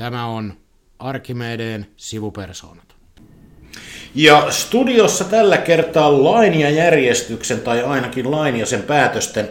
Tämä 0.00 0.26
on 0.26 0.54
Arkimedeen 0.98 1.86
sivupersoonat. 1.96 2.94
Ja 4.14 4.46
studiossa 4.50 5.24
tällä 5.24 5.58
kertaa 5.58 6.24
lain 6.24 6.60
ja 6.60 6.70
järjestyksen, 6.70 7.60
tai 7.60 7.82
ainakin 7.82 8.30
lain 8.30 8.56
ja 8.56 8.66
sen 8.66 8.82
päätösten 8.82 9.48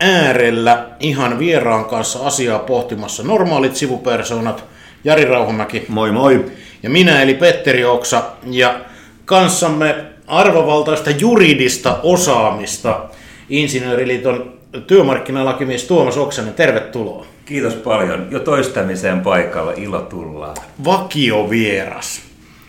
äärellä 0.00 0.88
ihan 1.00 1.38
vieraan 1.38 1.84
kanssa 1.84 2.26
asiaa 2.26 2.58
pohtimassa 2.58 3.22
normaalit 3.22 3.76
sivupersoonat, 3.76 4.64
Jari 5.04 5.24
Rauhamäki. 5.24 5.84
Moi 5.88 6.12
moi. 6.12 6.52
Ja 6.82 6.90
minä 6.90 7.22
eli 7.22 7.34
Petteri 7.34 7.84
Oksa. 7.84 8.22
Ja 8.50 8.80
kanssamme 9.24 10.04
arvovaltaista 10.26 11.10
juridista 11.10 11.98
osaamista 12.02 13.08
Insinööriliiton 13.48 14.61
työmarkkinalakimies 14.86 15.84
Tuomas 15.84 16.16
Oksanen. 16.16 16.54
Tervetuloa. 16.54 17.26
Kiitos 17.44 17.74
paljon. 17.74 18.26
Jo 18.30 18.40
toistamiseen 18.40 19.20
paikalla. 19.20 19.72
Ilo 19.76 20.00
tullaan. 20.00 20.56
Vakiovieras. 20.84 22.20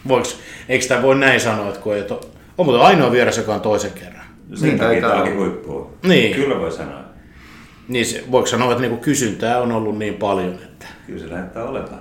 Voiks, 0.07 0.37
eikö 0.69 0.85
tämä 0.87 1.01
voi 1.01 1.15
näin 1.15 1.39
sanoa, 1.39 1.67
että 1.69 1.79
kun 1.81 1.95
ei 1.95 2.03
to... 2.03 2.21
on 2.57 2.65
muuten 2.65 2.85
ainoa 2.85 3.11
vieras, 3.11 3.37
joka 3.37 3.53
on 3.55 3.61
toisen 3.61 3.91
kerran. 3.91 4.25
Sen 4.53 4.69
Niin, 4.69 4.79
takia 4.79 5.01
tämäkin 5.01 5.33
olla. 5.33 5.45
huippuu. 5.45 5.97
Niin. 6.03 6.35
Kyllä 6.35 6.59
voi 6.59 6.71
sanoa. 6.71 6.99
Niin 7.87 8.05
se, 8.05 8.23
voiko 8.31 8.47
sanoa, 8.47 8.71
että 8.71 8.81
niinku 8.81 8.97
kysyntää 8.97 9.61
on 9.61 9.71
ollut 9.71 9.97
niin 9.97 10.13
paljon, 10.13 10.53
että... 10.53 10.85
Kyllä 11.07 11.19
se 11.19 11.33
näyttää 11.33 11.63
olevan. 11.63 11.99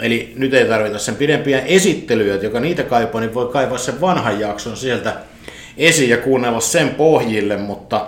Eli 0.00 0.32
nyt 0.36 0.54
ei 0.54 0.64
tarvita 0.68 0.98
sen 0.98 1.16
pidempiä 1.16 1.60
esittelyjä, 1.60 2.34
että 2.34 2.46
joka 2.46 2.60
niitä 2.60 2.82
kaipaa, 2.82 3.20
niin 3.20 3.34
voi 3.34 3.46
kaivaa 3.46 3.78
sen 3.78 4.00
vanhan 4.00 4.40
jakson 4.40 4.76
sieltä 4.76 5.14
esiin 5.76 6.10
ja 6.10 6.16
kuunnella 6.16 6.60
sen 6.60 6.88
pohjille, 6.88 7.56
mutta 7.56 8.06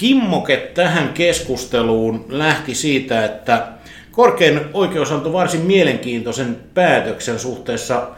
kimmoke 0.00 0.56
tähän 0.56 1.08
keskusteluun 1.08 2.24
lähti 2.28 2.74
siitä, 2.74 3.24
että 3.24 3.66
korkein 4.10 4.60
oikeus 4.74 5.12
antoi 5.12 5.32
varsin 5.32 5.60
mielenkiintoisen 5.60 6.56
päätöksen 6.74 7.38
suhteessa 7.38 8.08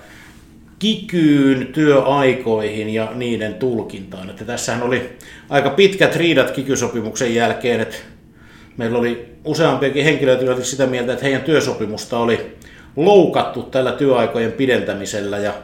kikyyn, 0.78 1.66
työaikoihin 1.66 2.88
ja 2.88 3.12
niiden 3.14 3.54
tulkintaan. 3.54 4.30
Että 4.30 4.44
tässähän 4.44 4.82
oli 4.82 5.16
aika 5.48 5.70
pitkät 5.70 6.16
riidat 6.16 6.50
kikysopimuksen 6.50 7.34
jälkeen, 7.34 7.80
että 7.80 7.96
meillä 8.76 8.98
oli 8.98 9.34
useampiakin 9.44 10.04
henkilöitä, 10.04 10.44
jotka 10.44 10.64
sitä 10.64 10.86
mieltä, 10.86 11.12
että 11.12 11.24
heidän 11.24 11.42
työsopimusta 11.42 12.18
oli 12.18 12.56
loukattu 12.96 13.62
tällä 13.62 13.92
työaikojen 13.92 14.52
pidentämisellä 14.52 15.38
ja 15.38 15.54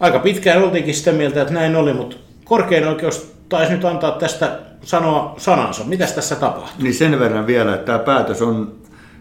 aika 0.00 0.18
pitkään 0.18 0.62
oltiinkin 0.62 0.94
sitä 0.94 1.12
mieltä, 1.12 1.42
että 1.42 1.54
näin 1.54 1.76
oli, 1.76 1.92
mutta 1.92 2.16
korkein 2.44 2.88
oikeus 2.88 3.32
taisi 3.48 3.72
nyt 3.72 3.84
antaa 3.84 4.10
tästä 4.10 4.69
sanoa 4.82 5.34
sanansa. 5.38 5.84
Mitäs 5.84 6.12
tässä 6.12 6.36
tapahtuu? 6.36 6.82
Niin 6.82 6.94
sen 6.94 7.18
verran 7.20 7.46
vielä, 7.46 7.74
että 7.74 7.86
tämä 7.86 7.98
päätös 7.98 8.42
on 8.42 8.72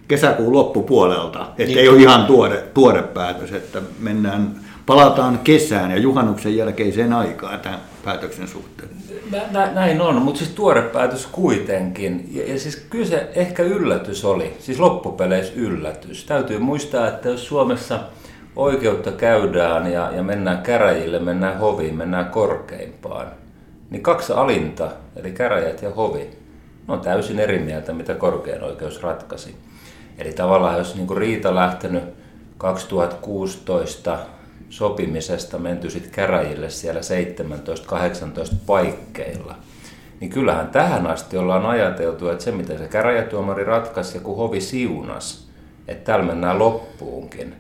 kesäkuun 0.08 0.54
loppupuolelta, 0.54 1.42
että 1.42 1.64
Niin. 1.64 1.78
ei 1.80 1.90
ole 1.90 1.98
ihan 2.02 2.26
tuore, 2.26 2.64
tuore 2.74 3.02
päätös, 3.02 3.52
että 3.52 3.82
mennään, 4.00 4.52
palataan 4.86 5.40
kesään 5.40 5.92
ja 5.92 5.98
juhannuksen 5.98 6.58
jälkeiseen 6.58 7.14
aikaan 7.14 7.60
tämän 7.60 7.80
päätöksen 8.06 8.48
suhteen. 8.48 8.90
Nä, 9.32 9.42
nä, 9.52 9.72
näin 9.74 10.02
on, 10.02 10.22
mutta 10.22 10.38
siis 10.38 10.50
tuore 10.52 10.82
päätös 10.82 11.28
kuitenkin. 11.32 12.30
Ja, 12.32 12.54
ja 12.54 12.60
siis 12.60 12.76
kyllä 12.90 13.06
se 13.06 13.30
ehkä 13.36 13.64
yllätys 13.64 14.26
oli, 14.26 14.54
siis 14.60 14.80
loppupeleissä 14.80 15.54
yllätys. 15.56 16.26
Täytyy 16.26 16.60
muistaa, 16.60 17.08
että 17.08 17.30
jos 17.30 17.48
Suomessa 17.48 18.00
oikeutta 18.56 19.12
käydään 19.12 19.92
ja, 19.92 20.12
ja 20.16 20.24
mennään 20.24 20.62
käräjille, 20.62 21.20
mennään 21.20 21.60
hoviin, 21.60 21.96
mennään 21.96 22.26
korkeimpaan, 22.26 23.28
niin 23.90 24.04
kaksi 24.04 24.34
alinta, 24.34 24.90
eli 25.20 25.32
käräjät 25.32 25.82
ja 25.82 25.90
hovi, 25.90 26.30
ne 26.88 26.94
on 26.94 27.02
täysin 27.02 27.40
eri 27.40 27.60
mieltä, 27.60 27.94
mitä 27.94 28.16
korkein 28.16 28.64
oikeus 28.64 29.04
ratkaisi. 29.04 29.56
Eli 30.18 30.34
tavallaan 30.34 30.78
jos 30.78 30.96
niin 30.96 31.18
riita 31.18 31.56
lähtenyt 31.56 32.04
2016 32.58 34.20
sopimisesta 34.70 35.58
menty 35.58 35.90
sitten 35.90 36.12
käräjille 36.12 36.70
siellä 36.70 37.02
17-18 38.52 38.56
paikkeilla, 38.66 39.56
niin 40.20 40.32
kyllähän 40.32 40.68
tähän 40.68 41.08
asti 41.08 41.38
ollaan 41.38 41.66
ajateltu, 41.66 42.30
että 42.30 42.44
se 42.44 42.52
mitä 42.52 42.78
se 42.78 42.88
käräjätuomari 42.88 43.64
ratkaisi 43.64 44.18
ja 44.18 44.22
kun 44.22 44.38
hovi 44.38 44.62
siunas, 44.62 45.50
että 45.88 46.04
täällä 46.04 46.26
mennään 46.26 46.60
loppuunkin. 46.60 47.56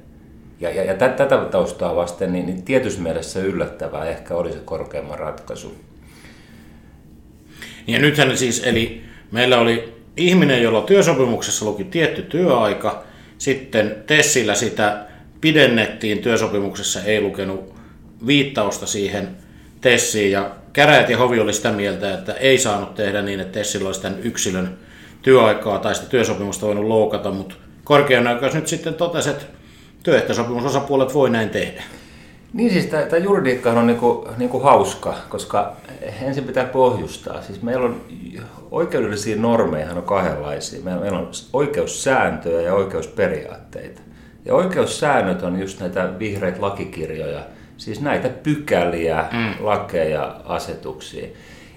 Ja, 0.60 0.70
ja, 0.70 0.84
ja 0.84 0.94
tä- 0.94 1.10
tätä 1.10 1.38
taustaa 1.38 1.96
vasten, 1.96 2.34
niin, 2.34 2.46
niin 2.46 2.64
tietyssä 2.64 3.02
mielessä 3.02 3.40
yllättävää 3.40 4.06
ehkä 4.06 4.36
oli 4.36 4.52
se 4.52 4.60
korkeamman 4.66 5.20
ratkaisu. 5.20 5.76
Ja 7.92 8.00
nythän 8.00 8.38
siis, 8.38 8.64
eli 8.66 9.02
meillä 9.32 9.60
oli 9.60 9.94
ihminen, 10.18 10.64
jolla 10.64 10.82
työsopimuksessa 10.82 11.66
luki 11.66 11.84
tietty 11.84 12.22
työaika, 12.22 13.04
sitten 13.38 13.96
Tessillä 14.08 14.56
sitä 14.56 15.06
pidennettiin. 15.42 16.20
Työsopimuksessa, 16.20 17.04
ei 17.04 17.22
lukenut 17.22 17.74
viittausta 18.28 18.86
siihen 18.86 19.28
Tessiin, 19.82 20.32
ja 20.32 20.52
käräjät 20.74 21.10
ja 21.10 21.18
hovi 21.18 21.40
oli 21.40 21.54
sitä 21.54 21.72
mieltä, 21.72 22.14
että 22.14 22.34
ei 22.34 22.58
saanut 22.58 22.96
tehdä 22.96 23.22
niin, 23.22 23.40
että 23.40 23.60
Tessillä 23.60 23.88
olisi 23.88 24.02
tämän 24.02 24.20
yksilön 24.24 24.78
työaikaa 25.22 25.80
tai 25.80 25.96
sitä 25.96 26.08
työsopimusta 26.08 26.66
voinut 26.66 26.86
loukata, 26.86 27.32
mutta 27.32 27.56
oikeus 28.30 28.54
nyt 28.54 28.68
sitten 28.68 28.94
totesi, 28.94 29.30
että 29.30 29.46
työehtosopimusosapuolet 30.04 31.14
voi 31.14 31.30
näin 31.30 31.50
tehdä. 31.50 31.84
Niin 32.54 32.72
siis 32.72 32.86
tämä 32.86 33.18
juridiikka 33.18 33.72
on 33.72 33.88
niinku, 33.88 34.28
niinku 34.38 34.60
hauska, 34.60 35.16
koska 35.30 35.76
ensin 36.22 36.44
pitää 36.44 36.66
pohjustaa. 36.66 37.42
Siis 37.42 37.62
meillä 37.62 37.86
on 37.86 38.02
oikeudellisia 38.72 39.36
normeja 39.36 39.94
on 39.94 40.04
kahdenlaisia. 40.04 40.84
Meillä 40.84 41.02
meillä 41.02 41.20
on 41.20 41.32
oikeussääntöjä 41.54 42.62
ja 42.62 42.74
oikeusperiaatteita. 42.74 44.02
Ja 44.46 44.56
oikeussäännöt 44.56 45.44
on 45.44 45.60
just 45.60 45.80
näitä 45.80 46.20
vihreitä 46.20 46.62
lakikirjoja, 46.62 47.42
siis 47.78 48.02
näitä 48.02 48.30
pykäliä, 48.30 49.26
mm. 49.32 49.66
lakeja, 49.66 50.36
asetuksia. 50.46 51.28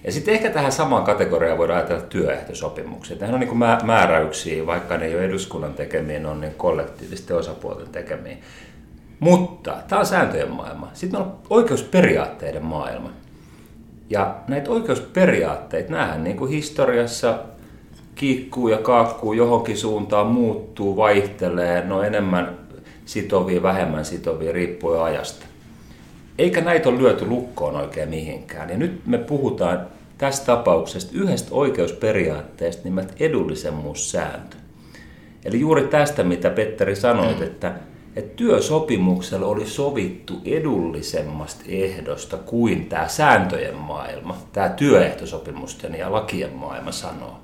Ja 0.05 0.13
sitten 0.13 0.35
ehkä 0.35 0.51
tähän 0.51 0.73
samaan 0.73 1.05
kategoriaan 1.05 1.59
voidaan 1.59 1.79
ajatella 1.79 2.03
työehtosopimuksia. 2.03 3.17
Nehän 3.21 3.35
on 3.35 3.41
niin 3.41 3.57
mä- 3.57 3.81
määräyksiä, 3.85 4.67
vaikka 4.67 4.97
ne 4.97 5.07
ei 5.07 5.15
ole 5.15 5.25
eduskunnan 5.25 5.75
tekemiä, 5.75 6.19
ne 6.19 6.29
on 6.29 6.41
niin 6.41 6.55
kollektiivisten 6.55 7.37
osapuolten 7.37 7.89
tekemiä. 7.89 8.37
Mutta 9.23 9.77
tämä 9.89 10.01
on 10.01 10.07
sääntöjen 10.07 10.51
maailma. 10.51 10.91
Sitten 10.95 11.21
meillä 11.21 11.33
on 11.33 11.39
oikeusperiaatteiden 11.51 12.65
maailma. 12.65 13.11
Ja 14.11 14.37
näitä 14.49 14.71
oikeusperiaatteita, 14.71 15.93
näähän 15.93 16.25
niin 16.25 16.37
kuin 16.37 16.51
historiassa 16.51 17.39
kiikkuu 18.15 18.69
ja 18.69 18.79
kaakkuu 18.79 19.33
johonkin 19.33 19.79
suuntaan, 19.79 20.27
muuttuu, 20.27 20.97
vaihtelee, 20.97 21.85
ne 21.85 21.95
on 21.95 22.07
enemmän 22.07 22.59
sitovia, 23.05 23.63
vähemmän 23.63 24.05
sitovia, 24.05 24.53
riippuen 24.53 25.03
ajasta. 25.03 25.47
Eikä 26.39 26.61
näitä 26.61 26.89
ole 26.89 26.99
lyöty 26.99 27.27
lukkoon 27.27 27.77
oikein 27.77 28.09
mihinkään. 28.09 28.71
Ja 28.71 28.77
nyt 28.77 29.07
me 29.07 29.19
puhutaan 29.19 29.87
tässä 30.19 30.45
tapauksessa 30.45 31.09
yhdestä 31.13 31.49
oikeusperiaatteesta 31.53 32.85
nimeltä 32.85 33.13
edullisemmuussääntö. 33.21 34.57
Eli 35.45 35.61
juuri 35.61 35.83
tästä, 35.83 36.25
mitä 36.25 36.51
Petteri 36.51 36.97
sanoit, 36.97 37.39
mm. 37.39 37.45
että, 37.45 37.73
että 38.17 38.37
työsopimuksella 38.37 39.47
oli 39.47 39.67
sovittu 39.67 40.41
edullisemmasta 40.45 41.65
ehdosta 41.69 42.37
kuin 42.37 42.87
tämä 42.87 43.09
sääntöjen 43.09 43.77
maailma, 43.77 44.37
tämä 44.53 44.69
työehtosopimusten 44.69 45.95
ja 45.95 46.13
lakien 46.13 46.53
maailma 46.53 46.93
sanoo. 46.93 47.41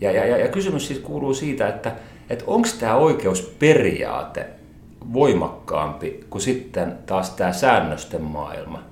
Ja, 0.00 0.12
ja, 0.12 0.38
ja, 0.38 0.48
kysymys 0.48 0.86
siis 0.86 0.98
kuuluu 0.98 1.34
siitä, 1.34 1.68
että, 1.68 1.92
että 2.30 2.44
onko 2.46 2.68
tämä 2.80 2.94
oikeusperiaate 2.94 4.46
voimakkaampi 5.12 6.24
kuin 6.30 6.42
sitten 6.42 6.98
taas 7.06 7.30
tämä 7.30 7.52
säännösten 7.52 8.22
maailma. 8.22 8.82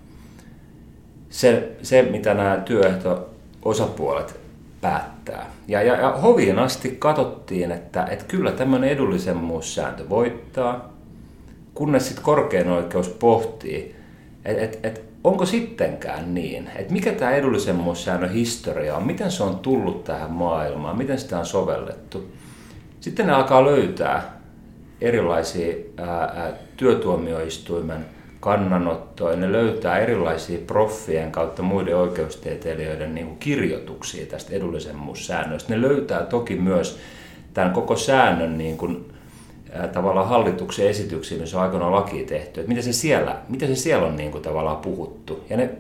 Se, 1.31 1.73
se 1.83 2.03
mitä 2.03 2.35
nämä 2.35 2.57
työehto-osapuolet 2.57 4.40
päättää. 4.81 5.47
Ja, 5.69 5.83
ja, 5.83 5.97
ja 5.97 6.11
hoviin 6.11 6.59
asti 6.59 6.97
katsottiin, 6.99 7.73
että, 7.73 8.05
että 8.05 8.25
kyllä 8.25 8.53
tämmöinen 8.53 8.91
edullisemmuussääntö 8.91 10.09
voittaa, 10.09 10.93
kunnes 11.75 12.07
sitten 12.07 12.25
korkein 12.25 12.71
oikeus 12.71 13.09
pohtii, 13.09 13.97
että 14.45 14.63
et, 14.65 14.79
et, 14.83 15.03
onko 15.25 15.47
sittenkään 15.47 16.35
niin, 16.35 16.71
että 16.77 16.93
mikä 16.93 17.13
tämä 17.13 17.31
edullisemmuussäännön 17.31 18.31
historia 18.31 18.97
on, 18.97 19.07
miten 19.07 19.31
se 19.31 19.43
on 19.43 19.59
tullut 19.59 20.05
tähän 20.05 20.31
maailmaan, 20.31 20.99
miten 20.99 21.19
sitä 21.19 21.39
on 21.39 21.47
sovellettu. 21.47 22.31
Sitten 23.01 23.27
ne 23.27 23.33
alkaa 23.33 23.65
löytää 23.65 24.41
erilaisia 25.01 25.75
ää, 25.97 26.23
ää, 26.25 26.53
kannanottoja, 28.41 29.37
ne 29.37 29.53
löytää 29.53 29.99
erilaisia 29.99 30.59
proffien 30.67 31.33
kautta 31.33 31.63
muiden 31.63 31.97
oikeustieteilijöiden 31.97 33.15
niin 33.15 33.37
kirjoituksia 33.39 34.27
tästä 34.27 34.53
edullisemmuussäännöstä. 34.53 35.75
Ne 35.75 35.81
löytää 35.81 36.23
toki 36.23 36.57
myös 36.57 36.99
tämän 37.55 37.73
koko 37.73 37.97
säännön 37.97 38.59
niin 38.59 38.77
kuin, 38.77 39.13
ää, 39.73 39.89
tavallaan 39.89 40.29
hallituksen 40.29 40.89
esityksiä, 40.89 41.39
missä 41.39 41.57
on 41.57 41.63
aikoinaan 41.63 41.93
laki 41.93 42.25
tehty, 42.25 42.61
että 42.61 42.69
miten 42.69 42.85
se 42.85 42.93
siellä, 42.93 43.37
miten 43.49 43.69
se 43.69 43.75
siellä 43.75 44.07
on 44.07 44.17
niin 44.17 44.31
kuin, 44.31 44.43
tavallaan 44.43 44.77
puhuttu. 44.77 45.45
Ja 45.51 45.57
ne 45.57 45.71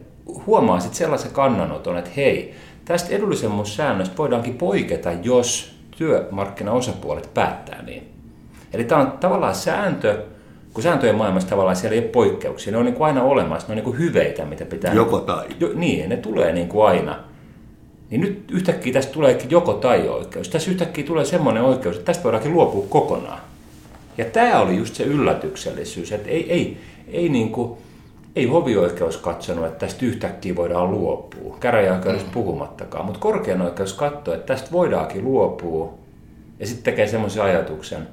huomaa 0.46 0.80
sitten 0.80 0.98
sellaisen 0.98 1.30
kannanoton, 1.30 1.98
että 1.98 2.10
hei, 2.16 2.54
tästä 2.84 3.14
edullisemmuussäännöstä 3.14 4.16
voidaankin 4.16 4.54
poiketa, 4.54 5.12
jos 5.22 5.74
työmarkkinaosapuolet 5.98 7.34
päättää 7.34 7.82
niin. 7.82 8.08
Eli 8.72 8.84
tämä 8.84 9.00
on 9.00 9.12
tavallaan 9.12 9.54
sääntö, 9.54 10.22
kun 10.72 10.82
sääntöjen 10.82 11.16
maailmassa 11.16 11.48
tavallaan 11.48 11.76
siellä 11.76 11.94
ei 11.94 12.00
ole 12.00 12.08
poikkeuksia. 12.08 12.72
Ne 12.72 12.78
on 12.78 12.84
niin 12.84 12.94
kuin 12.94 13.06
aina 13.06 13.22
olemassa, 13.22 13.68
ne 13.68 13.72
on 13.72 13.76
niin 13.76 13.84
kuin 13.84 13.98
hyveitä, 13.98 14.44
mitä 14.44 14.64
pitää... 14.64 14.94
Joko 14.94 15.20
tai. 15.20 15.46
Jo, 15.60 15.70
niin, 15.74 16.08
ne 16.08 16.16
tulee 16.16 16.52
niin 16.52 16.68
kuin 16.68 16.86
aina. 16.86 17.18
Niin 18.10 18.20
nyt 18.20 18.44
yhtäkkiä 18.50 18.92
tästä 18.92 19.12
tuleekin 19.12 19.50
joko 19.50 19.72
tai 19.72 20.08
oikeus. 20.08 20.48
Tässä 20.48 20.70
yhtäkkiä 20.70 21.04
tulee 21.04 21.24
semmoinen 21.24 21.62
oikeus, 21.62 21.96
että 21.96 22.06
tästä 22.06 22.24
voidaankin 22.24 22.52
luopua 22.52 22.86
kokonaan. 22.88 23.40
Ja 24.18 24.24
tämä 24.24 24.60
oli 24.60 24.76
just 24.76 24.94
se 24.94 25.04
yllätyksellisyys, 25.04 26.12
että 26.12 26.28
ei, 26.28 26.52
ei, 26.52 26.76
ei, 27.08 27.28
niin 27.28 27.52
kuin, 27.52 27.78
ei 28.36 28.46
hovioikeus 28.46 29.16
katsonut, 29.16 29.66
että 29.66 29.86
tästä 29.86 30.06
yhtäkkiä 30.06 30.56
voidaan 30.56 30.90
luopua. 30.90 31.56
Käräjäoikeudessa 31.60 32.26
mm. 32.26 32.32
puhumattakaan, 32.32 33.04
mutta 33.04 33.20
korkean 33.20 33.62
oikeus 33.62 33.92
katsoi, 33.92 34.34
että 34.34 34.54
tästä 34.54 34.72
voidaankin 34.72 35.24
luopua. 35.24 35.94
Ja 36.60 36.66
sitten 36.66 36.84
tekee 36.84 37.06
semmoisen 37.06 37.42
ajatuksen, 37.42 38.08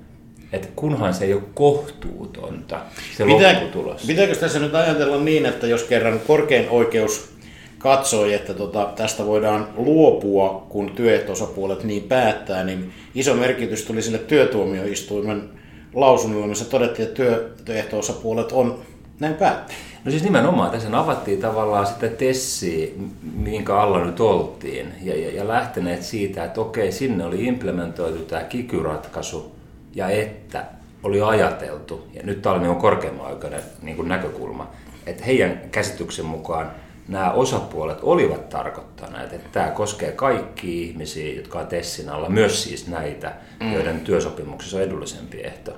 että 0.53 0.67
kunhan 0.75 1.13
se 1.13 1.25
ei 1.25 1.33
ole 1.33 1.43
kohtuutonta, 1.53 2.79
se 3.17 3.25
Pitää, 3.25 3.53
lopputulos. 3.53 4.03
pitääkö 4.07 4.35
tässä 4.35 4.59
nyt 4.59 4.75
ajatella 4.75 5.17
niin, 5.17 5.45
että 5.45 5.67
jos 5.67 5.83
kerran 5.83 6.19
korkein 6.27 6.69
oikeus 6.69 7.29
katsoi, 7.77 8.33
että 8.33 8.53
tota, 8.53 8.89
tästä 8.95 9.25
voidaan 9.25 9.67
luopua, 9.77 10.65
kun 10.69 10.91
työehtosopuolet 10.95 11.83
niin 11.83 12.03
päättää, 12.03 12.63
niin 12.63 12.91
iso 13.15 13.33
merkitys 13.33 13.85
tuli 13.85 14.01
sille 14.01 14.17
työtuomioistuimen 14.17 15.49
lausunnolle, 15.93 16.47
missä 16.47 16.65
todettiin, 16.65 17.07
että 17.07 17.23
työehto-osapuolet 17.65 18.51
on 18.51 18.79
näin 19.19 19.33
päättänyt. 19.33 19.81
No 20.05 20.11
siis 20.11 20.23
nimenomaan, 20.23 20.71
tässä 20.71 20.99
avattiin 20.99 21.41
tavallaan 21.41 21.87
sitä 21.87 22.07
tessiä, 22.07 22.87
minkä 23.35 23.79
alla 23.79 24.05
nyt 24.05 24.19
oltiin, 24.19 24.93
ja, 25.03 25.19
ja, 25.19 25.35
ja 25.35 25.47
lähteneet 25.47 26.03
siitä, 26.03 26.43
että 26.43 26.61
okei, 26.61 26.91
sinne 26.91 27.25
oli 27.25 27.45
implementoitu 27.45 28.23
tämä 28.23 28.43
kikyratkaisu, 28.43 29.51
ja 29.97 30.09
että 30.09 30.65
oli 31.03 31.21
ajateltu, 31.21 32.07
ja 32.13 32.23
nyt 32.23 32.41
tämä 32.41 32.55
oli 32.55 32.63
niin 32.63 32.75
korkeamman 32.75 33.27
oikeuden 33.27 33.61
niin 33.81 33.95
kuin 33.95 34.07
näkökulma, 34.07 34.71
että 35.05 35.25
heidän 35.25 35.61
käsityksen 35.71 36.25
mukaan 36.25 36.71
nämä 37.07 37.31
osapuolet 37.31 37.97
olivat 38.01 38.49
tarkoittaneet, 38.49 39.33
että 39.33 39.49
tämä 39.51 39.67
koskee 39.67 40.11
kaikkia 40.11 40.87
ihmisiä, 40.87 41.35
jotka 41.35 41.59
on 41.59 41.67
Tessin 41.67 42.09
alla, 42.09 42.29
myös 42.29 42.63
siis 42.63 42.87
näitä, 42.87 43.33
mm. 43.59 43.73
joiden 43.73 43.99
työsopimuksessa 43.99 44.77
on 44.77 44.83
edullisempi 44.83 45.41
ehto. 45.41 45.71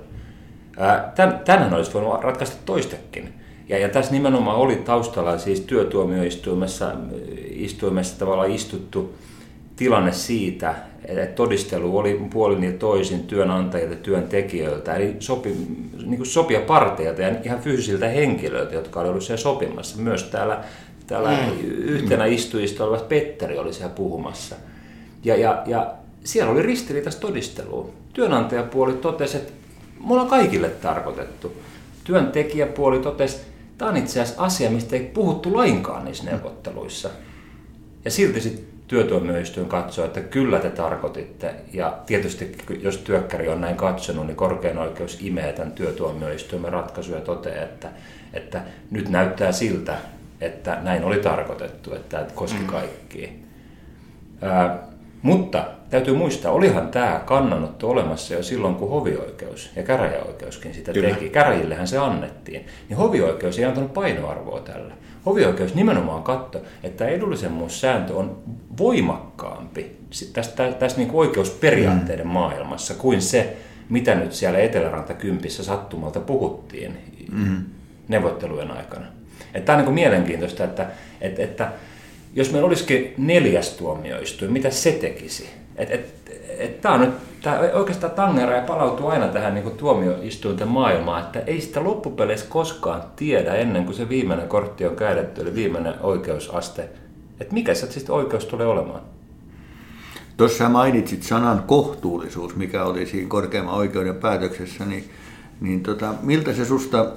Tänään 1.44 1.74
olisi 1.74 1.94
voinut 1.94 2.20
ratkaista 2.20 2.56
toistekin. 2.64 3.34
Ja, 3.68 3.78
ja 3.78 3.88
tässä 3.88 4.12
nimenomaan 4.12 4.56
oli 4.56 4.76
taustalla 4.76 5.38
siis 5.38 5.60
työtuomioistuimessa 5.60 6.92
istuimessa 7.50 8.18
tavallaan 8.18 8.50
istuttu 8.50 9.14
tilanne 9.76 10.12
siitä, 10.12 10.74
että 11.04 11.34
todistelu 11.34 11.98
oli 11.98 12.20
puolin 12.32 12.64
ja 12.64 12.72
toisin 12.72 13.20
työnantajilta 13.20 13.94
ja 13.94 14.00
työntekijöiltä, 14.02 14.94
eli 14.94 15.16
sopi, 15.18 15.48
niin 16.04 16.16
kuin 16.16 16.26
sopia 16.26 16.60
parteilta 16.60 17.22
ja 17.22 17.34
ihan 17.44 17.60
fyysisiltä 17.60 18.08
henkilöiltä, 18.08 18.74
jotka 18.74 19.00
olivat 19.00 19.22
siellä 19.22 19.42
sopimassa. 19.42 20.02
Myös 20.02 20.24
täällä, 20.24 20.64
täällä 21.06 21.30
mm. 21.30 21.60
yhtenä 21.68 22.26
istujista 22.26 22.84
oleva 22.84 23.04
Petteri 23.04 23.58
oli 23.58 23.72
siellä 23.72 23.94
puhumassa. 23.94 24.56
Ja, 25.24 25.36
ja, 25.36 25.62
ja 25.66 25.94
siellä 26.24 26.52
oli 26.52 26.62
ristiriitaista 26.62 27.20
todistelua. 27.20 27.90
Työnantajapuoli 28.12 28.92
totesi, 28.92 29.36
että 29.36 29.52
me 30.06 30.12
ollaan 30.12 30.28
kaikille 30.28 30.68
tarkoitettu. 30.68 31.52
Työntekijäpuoli 32.04 32.98
totesi, 32.98 33.36
että 33.36 33.46
tämä 33.78 33.90
on 33.90 33.96
itse 33.96 34.20
asiassa 34.20 34.42
asia, 34.42 34.70
mistä 34.70 34.96
ei 34.96 35.10
puhuttu 35.14 35.56
lainkaan 35.56 36.04
niissä 36.04 36.24
neuvotteluissa. 36.24 37.10
Ja 38.04 38.10
silti 38.10 38.40
sitten 38.40 38.69
työtuomioistuin 38.90 39.68
katsoo, 39.68 40.04
että 40.04 40.20
kyllä 40.20 40.58
te 40.58 40.70
tarkoititte. 40.70 41.54
Ja 41.72 41.98
tietysti 42.06 42.56
jos 42.80 42.96
työkkäri 42.96 43.48
on 43.48 43.60
näin 43.60 43.76
katsonut, 43.76 44.26
niin 44.26 44.36
korkein 44.36 44.78
oikeus 44.78 45.18
imee 45.20 45.52
tämän 45.52 45.72
työtuomioistuimen 45.72 46.72
ratkaisun 46.72 47.14
ja 47.14 47.20
toteaa, 47.20 47.64
että, 47.64 47.88
että 48.32 48.60
nyt 48.90 49.08
näyttää 49.08 49.52
siltä, 49.52 49.98
että 50.40 50.78
näin 50.82 51.04
oli 51.04 51.18
tarkoitettu, 51.18 51.94
että 51.94 52.26
koski 52.34 52.58
mm. 52.58 52.66
kaikkia. 52.66 53.28
Ää, 54.42 54.89
mutta 55.22 55.64
täytyy 55.90 56.14
muistaa, 56.14 56.52
olihan 56.52 56.88
tämä 56.88 57.22
kannanotto 57.26 57.90
olemassa 57.90 58.34
jo 58.34 58.42
silloin, 58.42 58.74
kun 58.74 58.90
hovioikeus 58.90 59.70
ja 59.76 59.82
käräjäoikeuskin 59.82 60.74
sitä 60.74 60.92
Kyllä. 60.92 61.08
teki. 61.08 61.28
Käräjillehän 61.28 61.88
se 61.88 61.98
annettiin. 61.98 62.66
Niin 62.88 62.96
hovioikeus 62.96 63.58
ei 63.58 63.64
antanut 63.64 63.94
painoarvoa 63.94 64.60
tälle. 64.60 64.92
Hovioikeus 65.26 65.74
nimenomaan 65.74 66.22
katsoi, 66.22 66.62
että 66.82 67.08
edullisemmuussääntö 67.08 68.14
on 68.14 68.38
voimakkaampi 68.78 69.96
tässä, 70.32 70.72
tässä 70.78 70.98
niin 70.98 71.10
oikeusperiaatteiden 71.12 72.26
mm. 72.26 72.32
maailmassa 72.32 72.94
kuin 72.94 73.22
se, 73.22 73.56
mitä 73.88 74.14
nyt 74.14 74.32
siellä 74.32 74.58
Eteläranta 74.58 75.14
kympissä 75.14 75.64
sattumalta 75.64 76.20
puhuttiin 76.20 76.96
mm. 77.32 77.64
neuvottelujen 78.08 78.70
aikana. 78.70 79.06
Että 79.54 79.66
tämä 79.66 79.78
on 79.78 79.84
niin 79.84 79.94
mielenkiintoista, 79.94 80.64
että, 80.64 80.86
että, 81.20 81.42
että 81.42 81.72
jos 82.34 82.52
meillä 82.52 82.66
olisikin 82.66 83.14
neljäs 83.18 83.70
tuomioistuin, 83.70 84.52
mitä 84.52 84.70
se 84.70 84.92
tekisi? 84.92 85.50
Et, 85.76 85.90
et, 85.90 86.14
et, 86.58 86.80
tämä 86.80 86.94
on 86.94 87.00
nyt 87.00 87.14
tämä 87.42 87.60
oikeastaan 87.72 88.12
tangera 88.12 88.56
ja 88.56 88.62
palautuu 88.62 89.06
aina 89.06 89.28
tähän 89.28 89.54
niin 89.54 89.70
tuomioistuinten 89.70 90.68
maailmaan, 90.68 91.22
että 91.22 91.40
ei 91.40 91.60
sitä 91.60 91.84
loppupeleissä 91.84 92.46
koskaan 92.48 93.02
tiedä 93.16 93.54
ennen 93.54 93.84
kuin 93.84 93.96
se 93.96 94.08
viimeinen 94.08 94.48
kortti 94.48 94.86
on 94.86 94.96
käydetty, 94.96 95.42
eli 95.42 95.54
viimeinen 95.54 95.94
oikeusaste, 96.00 96.88
että 97.40 97.54
mikä 97.54 97.74
se 97.74 97.92
sitten 97.92 98.14
oikeus 98.14 98.44
tulee 98.44 98.66
olemaan. 98.66 99.00
Tuossa 100.36 100.68
mainitsit 100.68 101.22
sanan 101.22 101.62
kohtuullisuus, 101.66 102.56
mikä 102.56 102.84
oli 102.84 103.06
siinä 103.06 103.28
korkeamman 103.28 103.74
oikeuden 103.74 104.14
päätöksessä, 104.14 104.84
niin, 104.84 105.10
niin 105.60 105.82
tota, 105.82 106.14
miltä 106.22 106.52
se 106.52 106.64
susta 106.64 107.12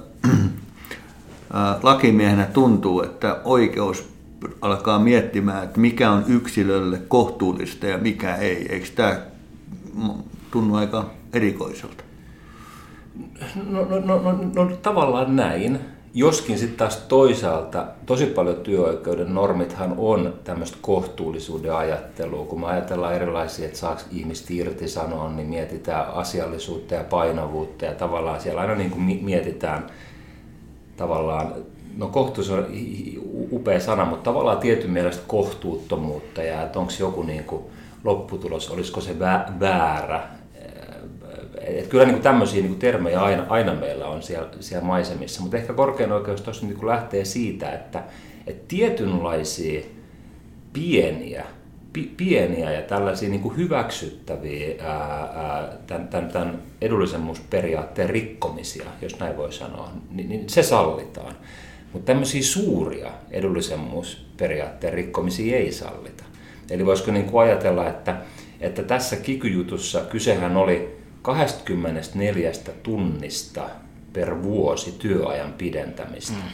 lakimiehenä 1.82 2.44
tuntuu, 2.44 3.02
että 3.02 3.40
oikeus 3.44 4.13
alkaa 4.60 4.98
miettimään, 4.98 5.64
että 5.64 5.80
mikä 5.80 6.10
on 6.10 6.24
yksilölle 6.28 6.98
kohtuullista 7.08 7.86
ja 7.86 7.98
mikä 7.98 8.36
ei. 8.36 8.66
Eikö 8.68 8.86
tämä 8.94 9.20
tunnu 10.50 10.74
aika 10.74 11.10
erikoiselta? 11.32 12.04
No, 13.70 13.84
no, 13.84 14.00
no, 14.00 14.18
no, 14.18 14.48
no 14.54 14.76
tavallaan 14.82 15.36
näin. 15.36 15.78
Joskin 16.16 16.58
sitten 16.58 16.78
taas 16.78 16.96
toisaalta 16.96 17.86
tosi 18.06 18.26
paljon 18.26 18.56
työoikeuden 18.56 19.34
normithan 19.34 19.94
on 19.98 20.34
tämmöistä 20.44 20.76
kohtuullisuuden 20.80 21.74
ajattelua. 21.74 22.46
Kun 22.46 22.60
me 22.60 22.66
ajatellaan 22.66 23.14
erilaisia, 23.14 23.66
että 23.66 23.78
saako 23.78 24.02
ihmiset 24.10 24.50
irti 24.50 24.88
sanoa, 24.88 25.30
niin 25.30 25.48
mietitään 25.48 26.06
asiallisuutta 26.10 26.94
ja 26.94 27.04
painavuutta 27.04 27.84
ja 27.84 27.94
tavallaan 27.94 28.40
siellä 28.40 28.60
aina 28.60 28.74
niin 28.74 28.90
kuin 28.90 29.24
mietitään 29.24 29.86
tavallaan 30.96 31.54
no 31.96 32.08
kohtuus 32.08 32.50
on 32.50 32.66
upea 33.52 33.80
sana, 33.80 34.04
mutta 34.04 34.24
tavallaan 34.30 34.58
tietyn 34.58 34.90
mielestä 34.90 35.22
kohtuuttomuutta 35.26 36.42
ja 36.42 36.62
että 36.62 36.78
onko 36.78 36.92
joku 36.98 37.22
niin 37.22 37.44
kuin 37.44 37.62
lopputulos, 38.04 38.70
olisiko 38.70 39.00
se 39.00 39.18
väärä. 39.60 40.22
Et 41.60 41.86
kyllä 41.86 42.04
niin 42.04 42.14
kuin 42.14 42.22
tämmöisiä 42.22 42.60
niin 42.60 42.68
kuin 42.68 42.78
termejä 42.78 43.20
aina, 43.20 43.46
aina 43.48 43.74
meillä 43.74 44.06
on 44.06 44.22
siellä, 44.22 44.48
siellä 44.60 44.86
maisemissa, 44.86 45.42
mutta 45.42 45.56
ehkä 45.56 45.72
korkein 45.72 46.12
oikeus 46.12 46.40
tuossa 46.42 46.66
niin 46.66 46.76
kuin 46.76 46.88
lähtee 46.88 47.24
siitä, 47.24 47.72
että, 47.72 48.02
että 48.46 48.64
tietynlaisia 48.68 49.80
pieniä, 50.72 51.44
pieniä 52.16 52.72
ja 52.72 52.82
tällaisia 52.82 53.28
niin 53.28 53.40
kuin 53.40 53.56
hyväksyttäviä 53.56 54.74
ää, 54.80 55.30
ää, 55.34 55.68
tämän, 55.86 56.08
tämän, 56.08 56.30
tämän 56.30 56.62
edullisemmuusperiaatteen 56.80 58.10
rikkomisia, 58.10 58.84
jos 59.02 59.18
näin 59.18 59.36
voi 59.36 59.52
sanoa, 59.52 59.90
niin, 60.10 60.28
niin 60.28 60.48
se 60.48 60.62
sallitaan. 60.62 61.36
Mutta 61.94 62.06
tämmöisiä 62.06 62.42
suuria 62.42 63.10
edullisemmuusperiaatteen 63.30 64.92
rikkomisia 64.92 65.56
ei 65.56 65.72
sallita. 65.72 66.24
Eli 66.70 66.86
voisiko 66.86 67.10
niin 67.10 67.24
kuin 67.24 67.42
ajatella, 67.42 67.88
että, 67.88 68.16
että 68.60 68.82
tässä 68.82 69.16
kikyjutussa 69.16 70.00
kysehän 70.00 70.56
oli 70.56 70.96
24 71.22 72.52
tunnista 72.82 73.62
per 74.12 74.42
vuosi 74.42 74.94
työajan 74.98 75.52
pidentämistä. 75.52 76.32
Mm. 76.32 76.50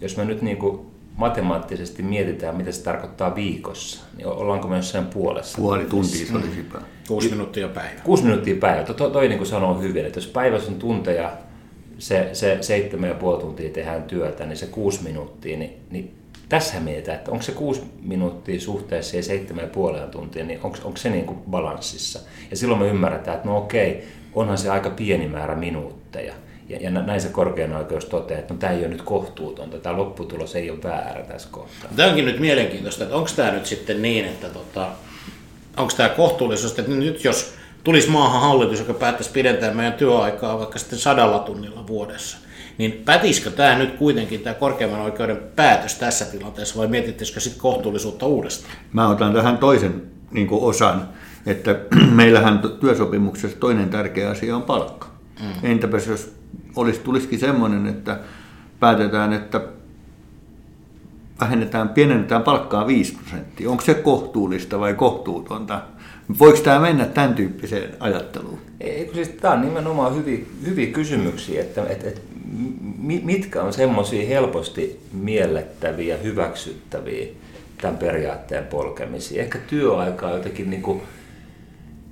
Jos 0.00 0.16
me 0.16 0.24
nyt 0.24 0.42
niin 0.42 0.56
kuin 0.56 0.80
matemaattisesti 1.16 2.02
mietitään, 2.02 2.56
mitä 2.56 2.72
se 2.72 2.82
tarkoittaa 2.82 3.34
viikossa, 3.34 4.04
niin 4.16 4.26
ollaanko 4.26 4.68
me 4.68 4.76
jossain 4.76 5.06
puolessa? 5.06 5.58
Puoli 5.58 5.84
tuntia 5.84 6.26
se 6.26 6.36
olisi 6.36 6.66
mm. 6.74 6.80
Kuusi 7.08 7.30
minuuttia 7.30 7.68
päivä. 7.68 8.00
Kuusi 8.04 8.22
minuuttia 8.22 8.56
päivä. 8.56 8.84
To, 8.84 9.10
toi 9.10 9.28
niin 9.28 9.38
kuin 9.38 9.48
sanoo 9.48 9.80
hyvin, 9.80 10.06
että 10.06 10.18
jos 10.18 10.26
päivässä 10.26 10.70
on 10.70 10.78
tunteja 10.78 11.32
se, 11.98 12.28
se 12.32 12.58
seitsemän 12.60 13.08
ja 13.08 13.14
puoli 13.14 13.40
tuntia 13.40 13.70
tehdään 13.70 14.02
työtä, 14.02 14.46
niin 14.46 14.56
se 14.56 14.66
kuusi 14.66 15.02
minuuttia, 15.02 15.58
niin, 15.58 15.76
niin 15.90 16.14
tässä 16.48 16.80
mietitään, 16.80 17.18
että 17.18 17.30
onko 17.30 17.42
se 17.42 17.52
kuusi 17.52 17.82
minuuttia 18.02 18.60
suhteessa 18.60 19.10
siihen 19.10 19.24
seitsemän 19.24 19.64
ja 19.64 19.70
puoleen 19.70 20.10
tuntia, 20.10 20.44
niin 20.44 20.60
onko, 20.62 20.78
onko 20.84 20.96
se 20.96 21.10
niin 21.10 21.24
kuin 21.24 21.38
balanssissa. 21.50 22.20
Ja 22.50 22.56
silloin 22.56 22.80
me 22.80 22.88
ymmärretään, 22.88 23.36
että 23.36 23.48
no 23.48 23.58
okei, 23.58 24.08
onhan 24.34 24.58
se 24.58 24.70
aika 24.70 24.90
pieni 24.90 25.28
määrä 25.28 25.54
minuutteja. 25.54 26.34
Ja, 26.68 26.78
ja 26.80 26.90
näin 26.90 27.20
se 27.20 27.28
korkein 27.28 27.72
oikeus 27.72 28.04
toteaa, 28.04 28.40
että 28.40 28.54
no, 28.54 28.60
tämä 28.60 28.72
ei 28.72 28.78
ole 28.78 28.88
nyt 28.88 29.02
kohtuutonta, 29.02 29.78
tämä 29.78 29.96
lopputulos 29.96 30.56
ei 30.56 30.70
ole 30.70 30.82
väärä 30.82 31.22
tässä 31.22 31.48
kohtaa. 31.52 31.90
Tämä 31.96 32.08
onkin 32.08 32.24
nyt 32.24 32.40
mielenkiintoista, 32.40 33.04
että 33.04 33.16
onko 33.16 33.30
tämä 33.36 33.50
nyt 33.50 33.66
sitten 33.66 34.02
niin, 34.02 34.24
että 34.24 34.48
tota, 34.48 34.88
onko 35.76 35.92
tämä 35.96 36.08
kohtuullisuus, 36.08 36.78
että 36.78 36.92
nyt 36.92 37.24
jos 37.24 37.54
tulisi 37.88 38.10
maahan 38.10 38.40
hallitus, 38.40 38.78
joka 38.78 38.94
päättäisi 38.94 39.30
pidentää 39.30 39.74
meidän 39.74 39.92
työaikaa 39.92 40.58
vaikka 40.58 40.78
sitten 40.78 40.98
sadalla 40.98 41.38
tunnilla 41.38 41.86
vuodessa. 41.86 42.38
Niin 42.78 42.92
pätisikö 43.04 43.50
tämä 43.50 43.78
nyt 43.78 43.96
kuitenkin, 43.96 44.40
tämä 44.40 44.54
korkeimman 44.54 45.00
oikeuden 45.00 45.36
päätös 45.56 45.94
tässä 45.94 46.24
tilanteessa, 46.24 46.78
vai 46.78 46.86
mietittisikö 46.86 47.40
sitten 47.40 47.60
kohtuullisuutta 47.60 48.26
uudestaan? 48.26 48.74
Mä 48.92 49.08
otan 49.08 49.32
tähän 49.32 49.58
toisen 49.58 50.02
niin 50.30 50.48
osan, 50.50 51.08
että 51.46 51.76
meillähän 52.20 52.60
työsopimuksessa 52.80 53.58
toinen 53.58 53.88
tärkeä 53.88 54.30
asia 54.30 54.56
on 54.56 54.62
palkka. 54.62 55.06
Mm. 55.40 55.70
Entäpäs 55.70 56.06
jos 56.06 56.34
olisi, 56.76 57.00
tulisikin 57.00 57.38
semmoinen, 57.38 57.86
että 57.86 58.18
päätetään, 58.80 59.32
että 59.32 59.60
vähennetään, 61.40 61.88
pienennetään 61.88 62.42
palkkaa 62.42 62.86
5 62.86 63.14
prosenttia. 63.14 63.70
Onko 63.70 63.82
se 63.82 63.94
kohtuullista 63.94 64.80
vai 64.80 64.94
kohtuutonta? 64.94 65.80
Voiko 66.38 66.58
tämä 66.58 66.78
mennä 66.78 67.04
tämän 67.04 67.34
tyyppiseen 67.34 67.90
ajatteluun? 68.00 68.58
Eikö 68.80 69.14
siis 69.14 69.28
tämä 69.28 69.54
on 69.54 69.60
nimenomaan 69.60 70.16
hyviä, 70.16 70.38
hyviä 70.66 70.86
kysymyksiä, 70.86 71.60
että, 71.60 71.82
että, 71.88 72.08
että 72.08 72.20
mitkä 73.22 73.62
on 73.62 73.72
semmoisia 73.72 74.28
helposti 74.28 75.00
miellettäviä, 75.12 76.16
hyväksyttäviä 76.16 77.26
tämän 77.80 77.98
periaatteen 77.98 78.66
polkemisia. 78.66 79.42
Ehkä 79.42 79.58
työaika 79.58 80.26
on 80.26 80.32
jotenkin 80.32 80.70
niin 80.70 80.82
kuin, 80.82 81.02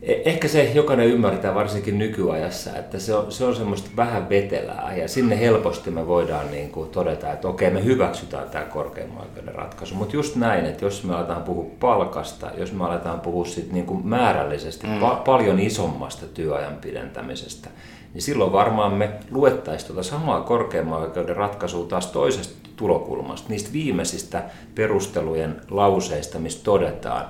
ehkä 0.03 0.49
se 0.49 0.65
jokainen 0.75 1.07
ymmärtää 1.07 1.55
varsinkin 1.55 1.99
nykyajassa, 1.99 2.76
että 2.76 2.99
se 2.99 3.15
on, 3.15 3.33
se 3.33 3.45
on 3.45 3.57
semmoista 3.57 3.91
vähän 3.97 4.29
vetelää 4.29 4.97
ja 4.97 5.09
sinne 5.09 5.41
helposti 5.41 5.91
me 5.91 6.07
voidaan 6.07 6.50
niin 6.50 6.71
kuin 6.71 6.91
todeta, 6.91 7.33
että 7.33 7.49
okei 7.49 7.71
me 7.71 7.85
hyväksytään 7.85 8.50
tämä 8.50 8.65
korkeimman 8.65 9.23
oikeuden 9.23 9.55
ratkaisu. 9.55 9.95
Mutta 9.95 10.17
just 10.17 10.37
näin, 10.37 10.67
että 10.67 10.85
jos 10.85 11.05
me 11.05 11.15
aletaan 11.15 11.43
puhua 11.43 11.71
palkasta, 11.81 12.50
jos 12.57 12.73
me 12.73 12.85
aletaan 12.85 13.21
puhua 13.21 13.45
sit 13.45 13.73
niin 13.73 13.87
kuin 13.87 14.07
määrällisesti 14.07 14.87
mm. 14.87 15.00
pa- 15.00 15.23
paljon 15.25 15.61
isommasta 15.61 16.26
työajan 16.26 16.76
pidentämisestä, 16.76 17.69
niin 18.15 18.23
silloin 18.23 18.53
varmaan 18.53 18.93
me 18.95 19.11
luettaisiin 19.31 19.87
tuota 19.87 20.03
samaa 20.03 20.41
korkeimman 20.41 21.00
oikeuden 21.00 21.37
ratkaisua 21.37 21.87
taas 21.87 22.07
toisesta 22.07 22.69
tulokulmasta, 22.76 23.49
niistä 23.49 23.73
viimeisistä 23.73 24.43
perustelujen 24.75 25.61
lauseista, 25.71 26.38
missä 26.38 26.65
todetaan, 26.65 27.25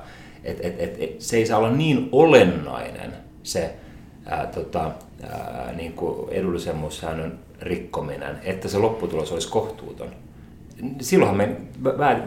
että 0.46 0.68
et, 0.68 0.80
et, 0.80 0.96
et, 0.98 1.20
se 1.20 1.36
ei 1.36 1.46
saa 1.46 1.58
olla 1.58 1.70
niin 1.70 2.08
olennainen 2.12 3.12
se 3.42 3.74
ää, 4.26 4.46
tota, 4.46 4.90
ää, 5.22 5.72
niin 5.76 5.92
kuin 5.92 6.32
edullisemmuussäännön 6.32 7.38
rikkominen, 7.60 8.38
että 8.42 8.68
se 8.68 8.78
lopputulos 8.78 9.32
olisi 9.32 9.48
kohtuuton. 9.48 10.08
Silloinhan 11.00 11.36
me 11.36 11.56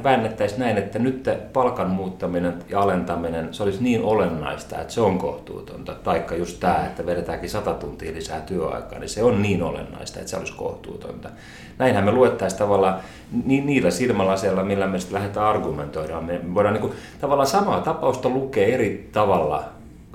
väännettäisiin 0.03 0.59
näin, 0.59 0.77
että 0.77 0.99
nyt 0.99 1.29
palkan 1.53 1.89
muuttaminen 1.89 2.53
ja 2.69 2.79
alentaminen, 2.79 3.53
se 3.53 3.63
olisi 3.63 3.83
niin 3.83 4.03
olennaista, 4.03 4.81
että 4.81 4.93
se 4.93 5.01
on 5.01 5.17
kohtuutonta. 5.17 5.93
Taikka 5.93 6.35
just 6.35 6.59
tämä, 6.59 6.85
että 6.85 7.05
vedetäänkin 7.05 7.49
100 7.49 7.73
tuntia 7.73 8.13
lisää 8.13 8.41
työaikaa, 8.41 8.99
niin 8.99 9.09
se 9.09 9.23
on 9.23 9.41
niin 9.41 9.63
olennaista, 9.63 10.19
että 10.19 10.31
se 10.31 10.37
olisi 10.37 10.53
kohtuutonta. 10.53 11.29
Näinhän 11.77 12.03
me 12.03 12.11
luettaisiin 12.11 12.59
tavallaan 12.59 12.99
ni, 13.45 13.61
niillä 13.61 13.91
silmälaseilla, 13.91 14.63
millä 14.63 14.87
me 14.87 14.99
sitten 14.99 15.15
lähdetään 15.15 15.45
argumentoidaan. 15.45 16.25
Me 16.25 16.39
voidaan 16.53 16.73
niin 16.73 16.81
kuin, 16.81 16.93
tavallaan 17.21 17.47
samaa 17.47 17.81
tapausta 17.81 18.29
lukea 18.29 18.67
eri 18.67 19.09
tavalla 19.11 19.63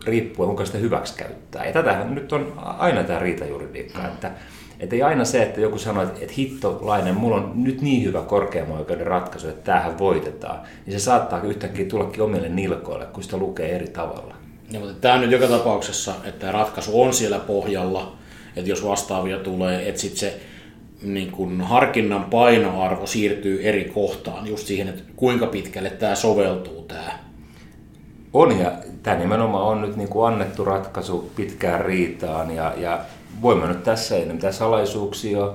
riippuen, 0.07 0.47
kuinka 0.47 0.65
sitä 0.65 0.79
hyväksi 0.79 1.15
käyttää. 1.17 1.67
Ja 1.67 1.73
tätähän 1.73 2.15
nyt 2.15 2.33
on 2.33 2.53
aina 2.59 3.05
tämä 3.05 3.19
riitajuridiikka, 3.19 3.99
mm. 3.99 4.31
Että 4.85 4.97
ei 4.97 5.03
aina 5.03 5.25
se, 5.25 5.43
että 5.43 5.61
joku 5.61 5.79
sanoo, 5.79 6.03
että, 6.03 6.19
että 6.21 6.35
hittolainen, 6.37 7.15
mulla 7.15 7.37
on 7.37 7.53
nyt 7.55 7.83
niin 7.83 8.05
hyvä 8.05 8.23
korkeamman 8.23 8.79
oikeuden 8.79 9.07
ratkaisu, 9.07 9.49
että 9.49 9.65
tämähän 9.65 9.99
voitetaan, 9.99 10.61
niin 10.87 11.01
se 11.01 11.05
saattaa 11.05 11.41
yhtäkkiä 11.41 11.85
tullakin 11.85 12.23
omille 12.23 12.49
nilkoille, 12.49 13.07
kun 13.07 13.23
sitä 13.23 13.37
lukee 13.37 13.77
eri 13.77 13.89
tavalla. 13.89 14.35
Ja, 14.71 14.81
mutta 14.81 14.95
tämä 15.01 15.15
on 15.15 15.21
nyt 15.21 15.31
joka 15.31 15.47
tapauksessa, 15.47 16.15
että 16.25 16.53
ratkaisu 16.53 17.03
on 17.03 17.15
siellä 17.15 17.39
pohjalla, 17.39 18.17
että 18.57 18.71
jos 18.71 18.85
vastaavia 18.85 19.39
tulee, 19.39 19.89
että 19.89 20.01
sitten 20.01 20.19
se 20.19 20.41
niin 21.03 21.33
kun 21.33 21.61
harkinnan 21.61 22.25
painoarvo 22.25 23.07
siirtyy 23.07 23.61
eri 23.63 23.85
kohtaan, 23.85 24.47
just 24.47 24.67
siihen, 24.67 24.89
että 24.89 25.03
kuinka 25.17 25.47
pitkälle 25.47 25.91
tämä 25.91 26.15
soveltuu 26.15 26.83
tämä. 26.83 27.19
On 28.33 28.59
ja 28.59 28.73
tämä 29.03 29.17
nimenomaan 29.17 29.65
on 29.65 29.83
nyt 29.83 29.97
niin 29.97 30.09
kuin 30.09 30.33
annettu 30.33 30.65
ratkaisu 30.65 31.31
pitkään 31.37 31.85
riitaan 31.85 32.51
ja, 32.51 32.75
ja 32.77 33.01
voimme 33.43 33.67
nyt 33.67 33.83
tässä, 33.83 34.17
ei 34.17 34.33
mitään 34.33 34.53
salaisuuksia 34.53 35.53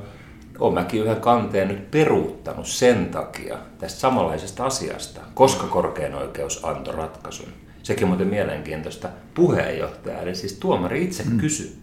olen 0.59 0.73
mäkin 0.73 1.01
yhden 1.01 1.21
kanteen 1.21 1.67
nyt 1.67 1.91
peruuttanut 1.91 2.67
sen 2.67 3.05
takia 3.05 3.57
tästä 3.77 3.99
samanlaisesta 3.99 4.65
asiasta, 4.65 5.21
koska 5.33 5.67
korkein 5.67 6.15
oikeus 6.15 6.65
antoi 6.65 6.95
ratkaisun. 6.95 7.47
Sekin 7.83 8.07
muuten 8.07 8.27
mielenkiintoista. 8.27 9.09
Puheenjohtaja, 9.33 10.21
eli 10.21 10.35
siis 10.35 10.53
tuomari 10.53 11.03
itse 11.03 11.23
mm. 11.23 11.37
kysyi, 11.37 11.75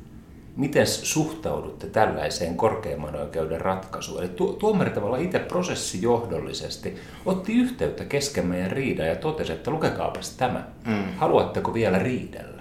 miten 0.57 0.87
suhtaudutte 0.87 1.87
tällaiseen 1.87 2.57
korkeimman 2.57 3.17
oikeuden 3.17 3.61
ratkaisuun? 3.61 4.23
Eli 4.23 4.31
tuomari 4.59 4.91
tavallaan 4.91 5.23
itse 5.23 5.39
prosessijohdollisesti 5.39 6.97
otti 7.27 7.53
yhteyttä 7.53 8.05
kesken 8.05 8.47
meidän 8.47 8.71
riidan 8.71 9.07
ja 9.07 9.17
totesi, 9.17 9.53
että 9.53 9.71
lukekaapas 9.71 10.31
tämä. 10.31 10.65
Mm. 10.87 11.05
Haluatteko 11.17 11.75
vielä 11.75 11.99
riidellä? 11.99 12.56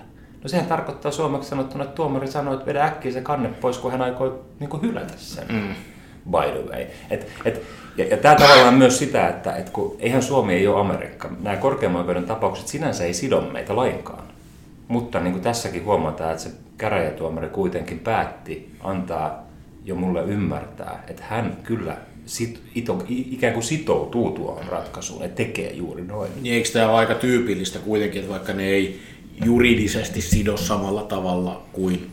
No 0.46 0.50
sehän 0.50 0.66
tarkoittaa 0.66 1.12
suomeksi 1.12 1.50
sanottuna, 1.50 1.84
että 1.84 1.96
tuomari 1.96 2.28
sanoi, 2.28 2.54
että 2.54 2.66
vedä 2.66 2.84
äkkiä 2.84 3.12
se 3.12 3.22
kanne 3.22 3.50
pois, 3.50 3.78
kun 3.78 3.92
hän 3.92 4.02
aikoi 4.02 4.40
niin 4.60 4.70
kuin 4.70 4.82
hylätä 4.82 5.14
sen. 5.18 5.48
Mm. 5.50 5.75
By 6.32 6.52
the 6.52 6.72
way. 6.72 6.86
Et, 7.10 7.28
et, 7.46 7.62
ja, 7.98 8.06
ja 8.06 8.18
tämä 8.18 8.36
tavallaan 8.36 8.74
myös 8.74 9.00
sitä, 9.00 9.28
että 9.30 9.56
et 9.56 9.70
kun, 9.70 9.96
eihän 10.00 10.24
Suomi 10.24 10.54
ei 10.54 10.68
ole 10.68 10.80
Amerikka. 10.80 11.30
Nämä 11.42 11.56
korkeimman 11.56 12.02
oikeuden 12.02 12.24
tapaukset 12.24 12.68
sinänsä 12.68 13.04
ei 13.04 13.14
sido 13.14 13.42
meitä 13.42 13.75
lainkaan. 13.75 14.24
Mutta 14.88 15.20
niin 15.20 15.34
kuin 15.34 15.44
tässäkin 15.44 15.86
huomataan, 15.86 16.32
että 16.32 16.44
se 16.44 16.52
käräjätuomari 16.78 17.50
kuitenkin 17.50 18.00
päätti 18.00 18.75
antaa 18.84 19.48
jo 19.86 19.96
mulle 19.96 20.24
ymmärtää, 20.24 21.04
että 21.08 21.24
hän 21.30 21.58
kyllä 21.64 21.98
sit, 22.25 22.62
ito, 22.75 23.04
ikään 23.08 23.54
kuin 23.54 23.64
sitoutuu 23.64 24.32
tuohon 24.32 24.68
ratkaisuun 24.68 25.24
ja 25.24 25.30
tekee 25.30 25.74
juuri 25.74 26.02
noin. 26.02 26.32
Niin 26.42 26.56
eikö 26.56 26.70
tämä 26.74 26.90
ole 26.90 26.98
aika 26.98 27.16
tyypillistä 27.16 27.80
kuitenkin, 27.80 28.20
että 28.20 28.32
vaikka 28.32 28.54
ne 28.54 28.64
ei 28.64 29.00
juridisesti 29.46 30.22
sido 30.22 30.58
samalla 30.58 31.04
tavalla 31.04 31.62
kuin 31.74 32.12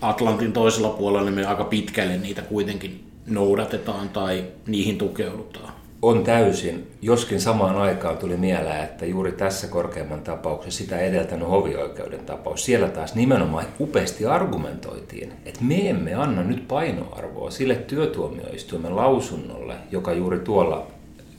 Atlantin 0.00 0.52
toisella 0.52 0.88
puolella, 0.88 1.24
niin 1.24 1.34
me 1.34 1.46
aika 1.46 1.64
pitkälle 1.64 2.16
niitä 2.16 2.42
kuitenkin 2.42 3.04
noudatetaan 3.26 4.08
tai 4.08 4.44
niihin 4.66 4.98
tukeudutaan. 4.98 5.72
On 6.02 6.24
täysin, 6.24 6.86
joskin 7.02 7.40
samaan 7.40 7.76
aikaan 7.76 8.18
tuli 8.18 8.36
mieleen, 8.36 8.84
että 8.84 9.06
juuri 9.06 9.32
tässä 9.32 9.66
korkeimman 9.66 10.20
tapauksessa 10.20 10.78
sitä 10.78 10.98
edeltänyt 10.98 11.48
hovioikeuden 11.48 12.20
tapaus, 12.20 12.64
siellä 12.64 12.88
taas 12.88 13.14
nimenomaan 13.14 13.66
upeasti 13.80 14.26
argumentoitiin, 14.26 15.32
että 15.46 15.64
me 15.64 15.90
emme 15.90 16.14
anna 16.14 16.42
nyt 16.42 16.68
painoarvoa 16.68 17.50
sille 17.50 17.74
työtuomioistuimen 17.74 18.96
lausunnolle, 18.96 19.74
joka 19.90 20.12
juuri 20.12 20.38
tuolla 20.38 20.86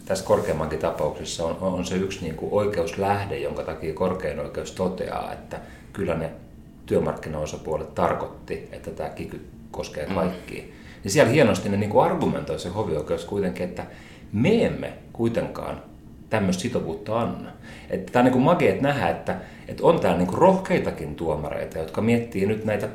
tässä 0.10 0.26
korkeammankin 0.26 0.80
tapauksessa 0.80 1.46
on, 1.46 1.58
on 1.62 1.86
se 1.86 1.96
yksi 1.96 2.22
niin 2.22 2.36
kuin 2.36 2.54
oikeuslähde, 2.54 3.38
jonka 3.38 3.64
takia 3.64 3.94
korkein 3.94 4.40
oikeus 4.40 4.72
toteaa, 4.72 5.34
että 5.34 5.60
kyllä 5.94 6.16
ne 6.16 6.32
työmarkkinaosapuolet 6.86 7.96
tarkoitti, 7.96 8.70
että 8.72 8.92
tämä 8.92 9.10
kiky 9.10 9.46
koskee 9.72 10.06
kaikkia. 10.06 10.64
Mm. 10.64 10.70
Ja 11.04 11.10
siellä 11.10 11.32
hienosti 11.32 11.70
ne 11.70 11.78
niin 11.78 11.90
kuin 11.90 12.06
argumentoi 12.06 12.60
se 12.60 12.70
hovioikeus 12.70 13.26
kuitenkin, 13.26 13.66
että 13.66 13.86
me 14.34 14.66
emme 14.66 14.94
kuitenkaan 15.14 15.82
tämmöistä 16.30 16.62
sitovuutta 16.62 17.20
anna. 17.20 17.52
Että 17.90 18.12
tämä 18.12 18.26
on 18.26 18.32
niin 18.32 18.42
magia, 18.42 18.76
nähdä, 18.82 19.10
että, 19.10 19.36
että 19.68 19.84
on 19.84 20.00
täällä 20.00 20.18
niin 20.18 20.28
kuin 20.28 20.40
rohkeitakin 20.40 21.16
tuomareita, 21.16 21.78
jotka 21.78 22.02
miettii 22.02 22.46
nyt 22.46 22.66
näitä 22.66 22.88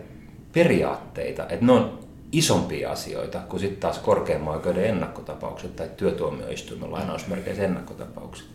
periaatteita, 0.53 1.43
että 1.49 1.67
ne 1.67 1.73
on 1.73 1.99
isompia 2.39 2.91
asioita 2.91 3.39
kuin 3.39 3.61
sitten 3.61 3.81
taas 3.81 3.99
korkeimman 3.99 4.55
oikeuden 4.55 4.85
ennakkotapaukset 4.85 5.77
tai 5.77 5.91
työtuomioistuimen 5.97 6.93
lainausmerkeissä 6.93 7.65
ennakkotapaukset. 7.65 8.47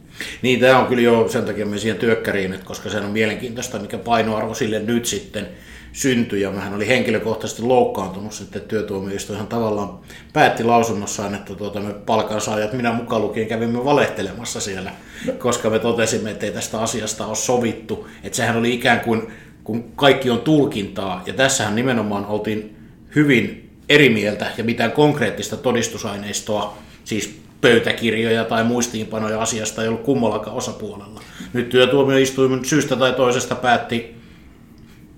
Niin, 0.41 0.59
tämä 0.59 0.79
on 0.79 0.88
kyllä 0.88 1.01
jo 1.01 1.27
sen 1.27 1.45
takia 1.45 1.65
myös 1.65 1.81
siihen 1.81 2.00
työkkäriin, 2.00 2.53
että 2.53 2.65
koska 2.65 2.89
se 2.89 2.98
on 2.98 3.12
mielenkiintoista, 3.12 3.79
mikä 3.79 3.98
painoarvo 3.98 4.53
sille 4.53 4.79
nyt 4.79 5.05
sitten 5.05 5.48
syntyi. 5.93 6.41
Ja 6.41 6.51
mähän 6.51 6.74
oli 6.74 6.88
henkilökohtaisesti 6.88 7.62
loukkaantunut 7.62 8.33
sitten 8.33 8.62
työtuomioistuin 8.62 9.48
tavallaan 9.48 10.00
päätti 10.33 10.63
lausunnossaan, 10.63 11.36
että 11.36 11.55
tuota, 11.55 11.79
me 11.79 11.93
palkansaajat, 11.93 12.74
minä 12.74 12.93
mukaan 12.93 13.21
lukien, 13.21 13.48
kävimme 13.48 13.86
valehtelemassa 13.86 14.62
siellä, 14.62 14.91
koska 15.38 15.69
me 15.69 15.79
totesimme, 15.79 16.31
että 16.31 16.45
ei 16.45 16.51
tästä 16.51 16.79
asiasta 16.79 17.25
ole 17.25 17.36
sovittu. 17.36 18.07
Että 18.24 18.36
sehän 18.36 18.57
oli 18.57 18.74
ikään 18.74 19.00
kuin, 19.00 19.27
kun 19.63 19.91
kaikki 19.95 20.29
on 20.29 20.41
tulkintaa, 20.41 21.24
ja 21.25 21.33
tässähän 21.33 21.75
nimenomaan 21.75 22.25
oltiin 22.25 22.75
hyvin 23.15 23.68
eri 23.89 24.10
mieltä 24.10 24.51
ja 24.58 24.63
mitään 24.63 24.91
konkreettista 24.91 25.58
todistusaineistoa, 25.58 26.77
siis 27.03 27.39
pöytäkirjoja 27.62 28.46
tai 28.46 28.63
muistiinpanoja 28.63 29.41
asiasta 29.41 29.81
ei 29.81 29.88
ollut 29.88 30.03
kummallakaan 30.03 30.58
osapuolella. 30.58 31.22
Nyt 31.53 31.69
työtuomioistuimen 31.69 32.65
syystä 32.65 32.96
tai 32.96 33.13
toisesta 33.13 33.55
päätti 33.55 34.15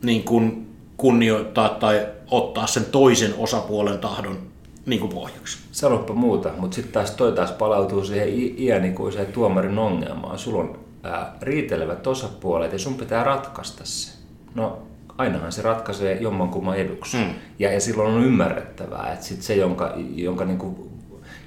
niin 0.03 0.23
kuin 0.23 0.67
kunnioittaa 0.97 1.69
tai 1.69 2.07
ottaa 2.31 2.67
sen 2.67 2.85
toisen 2.85 3.33
osapuolen 3.37 3.99
tahdon 3.99 4.37
niin 4.85 4.99
kuin 4.99 5.13
pohjaksi. 5.13 5.57
Sanoppa 5.71 6.13
muuta, 6.13 6.49
mutta 6.57 6.75
sitten 6.75 6.93
taas 6.93 7.11
toi 7.11 7.31
taas 7.31 7.51
palautuu 7.51 8.05
siihen 8.05 8.29
iänikuiseen 8.59 9.33
tuomarin 9.33 9.79
ongelmaan. 9.79 10.39
Sulla 10.39 10.59
on 10.59 10.79
ää, 11.03 11.37
riitelevät 11.41 12.07
osapuolet 12.07 12.73
ja 12.73 12.79
sun 12.79 12.95
pitää 12.95 13.23
ratkaista 13.23 13.85
se. 13.85 14.11
No 14.55 14.81
ainahan 15.21 15.51
se 15.51 15.61
ratkaisee 15.61 16.21
jommankumman 16.21 16.77
eduksi. 16.77 17.17
Mm. 17.17 17.33
Ja, 17.59 17.71
ja 17.71 17.79
silloin 17.79 18.13
on 18.13 18.23
ymmärrettävää, 18.23 19.13
että 19.13 19.25
sit 19.25 19.41
se, 19.41 19.55
jonka, 19.55 19.93
jonka 20.15 20.45
niin 20.45 20.57
kuin, 20.57 20.75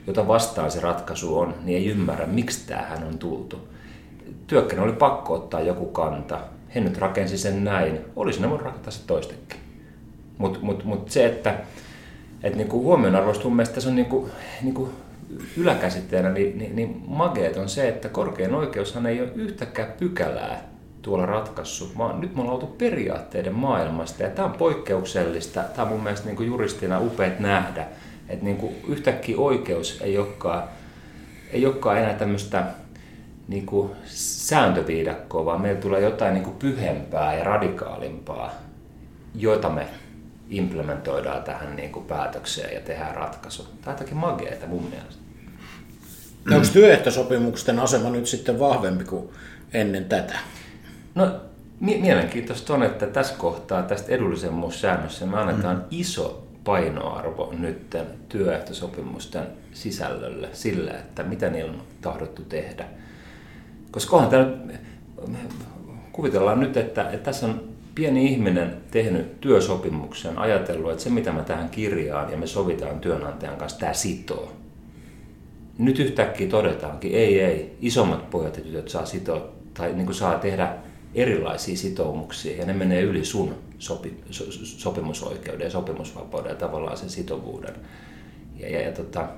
jota 0.07 0.29
vastaan 0.29 0.71
se 0.71 0.81
ratkaisu 0.81 1.39
on, 1.39 1.55
niin 1.65 1.79
ei 1.79 1.87
ymmärrä, 1.87 2.27
miksi 2.27 2.67
tähän 2.67 3.05
on 3.05 3.19
tultu. 3.19 3.69
Työkkänen 4.47 4.85
oli 4.85 4.93
pakko 4.93 5.35
ottaa 5.35 5.61
joku 5.61 5.87
kanta. 5.87 6.41
He 6.75 6.81
nyt 6.81 6.99
rakensi 6.99 7.39
sen 7.39 7.65
näin. 7.65 7.99
Olisi 8.17 8.41
ne 8.41 8.51
voinut 8.51 8.67
rakentaa 8.67 8.91
se 8.91 9.07
toistekin. 9.07 9.61
Mutta 10.39 10.59
mut, 10.63 10.85
mut 10.85 11.11
se, 11.11 11.27
että 11.27 11.55
et 12.43 12.57
niinku 12.57 12.83
huomionarvoista 12.83 13.45
mun 13.45 13.57
mielestä 13.57 13.81
se 13.81 13.89
on 13.89 13.97
niinku, 13.97 14.29
niinku 14.63 14.89
yläkäsitteenä, 15.57 16.31
niin, 16.31 16.59
niin, 16.59 16.77
niin 16.77 17.03
mageet 17.07 17.57
on 17.57 17.69
se, 17.69 17.89
että 17.89 18.09
korkein 18.09 18.55
oikeushan 18.55 19.07
ei 19.07 19.21
ole 19.21 19.31
yhtäkään 19.35 19.93
pykälää 19.99 20.74
tuolla 21.05 21.27
ratkaissut, 21.27 21.99
vaan 21.99 22.21
nyt 22.21 22.35
me 22.35 22.41
ollaan 22.41 22.55
oltu 22.55 22.67
periaatteiden 22.67 23.55
maailmasta 23.55 24.23
ja 24.23 24.31
tämä 24.31 24.49
on 24.49 24.55
poikkeuksellista. 24.55 25.63
Tämä 25.63 25.83
on 25.83 25.89
mun 25.89 26.03
mielestä 26.03 26.27
niin 26.27 26.37
kuin 26.37 26.47
juristina 26.47 27.01
upeat 27.01 27.41
nähdä, 27.41 27.87
että 28.29 28.45
niin 28.45 28.57
kuin 28.57 28.75
yhtäkkiä 28.89 29.39
oikeus 29.39 29.99
ei 30.01 30.19
olekaan, 30.19 30.63
ei 31.53 31.67
olekaan 31.67 31.99
enää 31.99 32.15
tämmöistä 32.15 32.65
niin 33.49 33.67
kuin 33.67 33.91
sääntöviidakkoa, 34.07 35.45
vaan 35.45 35.61
meillä 35.61 35.81
tulee 35.81 36.01
jotain 36.01 36.35
niin 36.35 36.45
kuin 36.45 36.57
pyhempää 36.57 37.35
ja 37.35 37.45
radikaalimpaa, 37.45 38.51
joita 39.35 39.71
me 39.71 39.87
implementoidaan 40.51 41.43
tähän 41.43 41.77
niin 41.77 41.93
kuin 41.93 42.05
päätökseen 42.05 42.75
ja 42.75 42.81
tehdään 42.81 43.15
ratkaisu. 43.15 43.63
Tämä 43.63 43.75
on 43.87 43.93
jotakin 43.93 44.17
mageeta 44.17 44.67
mun 44.67 44.85
mielestä. 44.91 45.23
Onko 46.53 46.67
työehtosopimusten 46.73 47.79
asema 47.79 48.11
nyt 48.11 48.27
sitten 48.27 48.59
vahvempi 48.59 49.05
kuin 49.05 49.29
ennen 49.73 50.05
tätä? 50.05 50.39
No 51.15 51.41
mielenkiintoista 51.81 52.75
on, 52.75 52.83
että 52.83 53.07
tässä 53.07 53.35
kohtaa 53.39 53.83
tästä 53.83 54.13
edullisemmuussäännössä 54.13 55.27
me 55.27 55.39
annetaan 55.39 55.77
mm. 55.77 55.83
iso 55.91 56.47
painoarvo 56.65 57.53
nyt 57.59 57.97
työehtosopimusten 58.29 59.47
sisällölle 59.73 60.49
sille, 60.53 60.91
että 60.91 61.23
mitä 61.23 61.51
niillä 61.51 61.73
on 61.73 61.83
tahdottu 62.01 62.43
tehdä. 62.43 62.85
Koska 63.91 64.17
onhan 64.17 64.67
nyt, 65.27 65.51
kuvitellaan 66.13 66.61
nyt, 66.61 66.77
että, 66.77 67.11
että 67.11 67.25
tässä 67.25 67.47
on 67.47 67.75
pieni 67.95 68.27
ihminen 68.27 68.77
tehnyt 68.91 69.41
työsopimuksen, 69.41 70.39
ajatellut, 70.39 70.91
että 70.91 71.03
se 71.03 71.11
mitä 71.11 71.33
mä 71.33 71.43
tähän 71.43 71.69
kirjaan 71.69 72.33
ja 72.33 72.39
me 72.39 72.47
sovitaan 72.47 73.01
työnantajan 73.01 73.57
kanssa, 73.57 73.79
tämä 73.79 73.93
sitoo. 73.93 74.53
Nyt 75.79 75.99
yhtäkkiä 75.99 76.49
todetaankin, 76.49 77.15
ei, 77.15 77.41
ei, 77.41 77.77
isommat 77.81 78.31
pojat 78.31 78.57
ja 78.57 78.63
tytöt 78.63 78.89
saa 78.89 79.07
sitoa 79.07 79.49
tai 79.75 79.93
niin 79.93 80.07
kuin 80.07 80.17
saa 80.17 80.39
tehdä 80.39 80.75
erilaisia 81.15 81.77
sitoumuksia 81.77 82.57
ja 82.57 82.67
ne 82.67 82.73
menee 82.73 83.03
yli 83.03 83.25
sun 83.25 83.55
sopi, 83.79 84.17
so, 84.31 84.45
sopimusoikeuden 84.63 85.65
ja 85.65 85.71
sopimusvapauden 85.71 86.51
ja 86.51 86.57
tavallaan 86.57 86.97
sen 86.97 87.11
sitovuuden. 87.11 87.75
Ja, 88.57 88.71
ja, 88.71 88.81
ja 88.81 88.93
tota, 88.93 89.29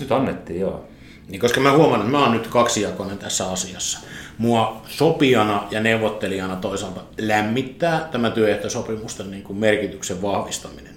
nyt 0.00 0.12
annettiin 0.12 0.60
joo. 0.60 0.84
Niin 1.28 1.40
koska 1.40 1.60
mä 1.60 1.76
huomaan, 1.76 2.00
että 2.00 2.12
mä 2.12 2.22
oon 2.24 2.32
nyt 2.32 2.46
kaksijakoinen 2.46 3.18
tässä 3.18 3.50
asiassa. 3.50 3.98
Mua 4.38 4.82
sopijana 4.88 5.68
ja 5.70 5.80
neuvottelijana 5.80 6.56
toisaalta 6.56 7.00
lämmittää 7.18 8.08
tämä 8.12 8.30
työehtosopimusten 8.30 9.30
niin 9.30 9.42
kuin 9.42 9.58
merkityksen 9.58 10.22
vahvistaminen. 10.22 10.94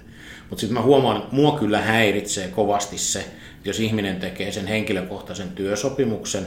Mutta 0.50 0.60
sitten 0.60 0.74
mä 0.74 0.82
huomaan, 0.82 1.16
että 1.16 1.34
mua 1.34 1.58
kyllä 1.58 1.80
häiritsee 1.80 2.48
kovasti 2.48 2.98
se, 2.98 3.18
että 3.18 3.68
jos 3.68 3.80
ihminen 3.80 4.16
tekee 4.16 4.52
sen 4.52 4.66
henkilökohtaisen 4.66 5.48
työsopimuksen, 5.48 6.46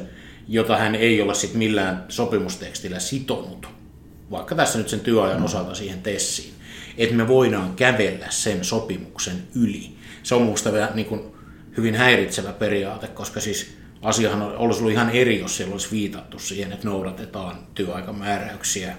jota 0.52 0.78
hän 0.78 0.96
ei 0.96 1.22
ole 1.22 1.36
sit 1.36 1.54
millään 1.54 2.06
sopimustekstillä 2.10 3.00
sitonut, 3.00 3.68
vaikka 4.32 4.56
tässä 4.56 4.78
nyt 4.78 4.90
sen 4.90 5.00
työajan 5.00 5.44
osalta 5.44 5.76
siihen 5.76 6.02
tessiin, 6.02 6.54
että 6.98 7.16
me 7.16 7.28
voidaan 7.28 7.76
kävellä 7.76 8.26
sen 8.30 8.64
sopimuksen 8.64 9.44
yli. 9.56 9.96
Se 10.24 10.36
on 10.36 10.42
minusta 10.42 10.70
niin 10.94 11.08
kuin 11.08 11.22
hyvin 11.78 11.96
häiritsevä 11.96 12.54
periaate, 12.54 13.08
koska 13.08 13.40
siis 13.40 13.78
asiahan 14.02 14.42
olisi 14.42 14.80
ollut 14.80 14.94
ihan 14.94 15.10
eri, 15.10 15.40
jos 15.40 15.58
siellä 15.58 15.72
olisi 15.72 15.92
viitattu 15.92 16.40
siihen, 16.40 16.72
että 16.72 16.88
noudatetaan 16.88 17.60
työaikamääräyksiä 17.76 18.98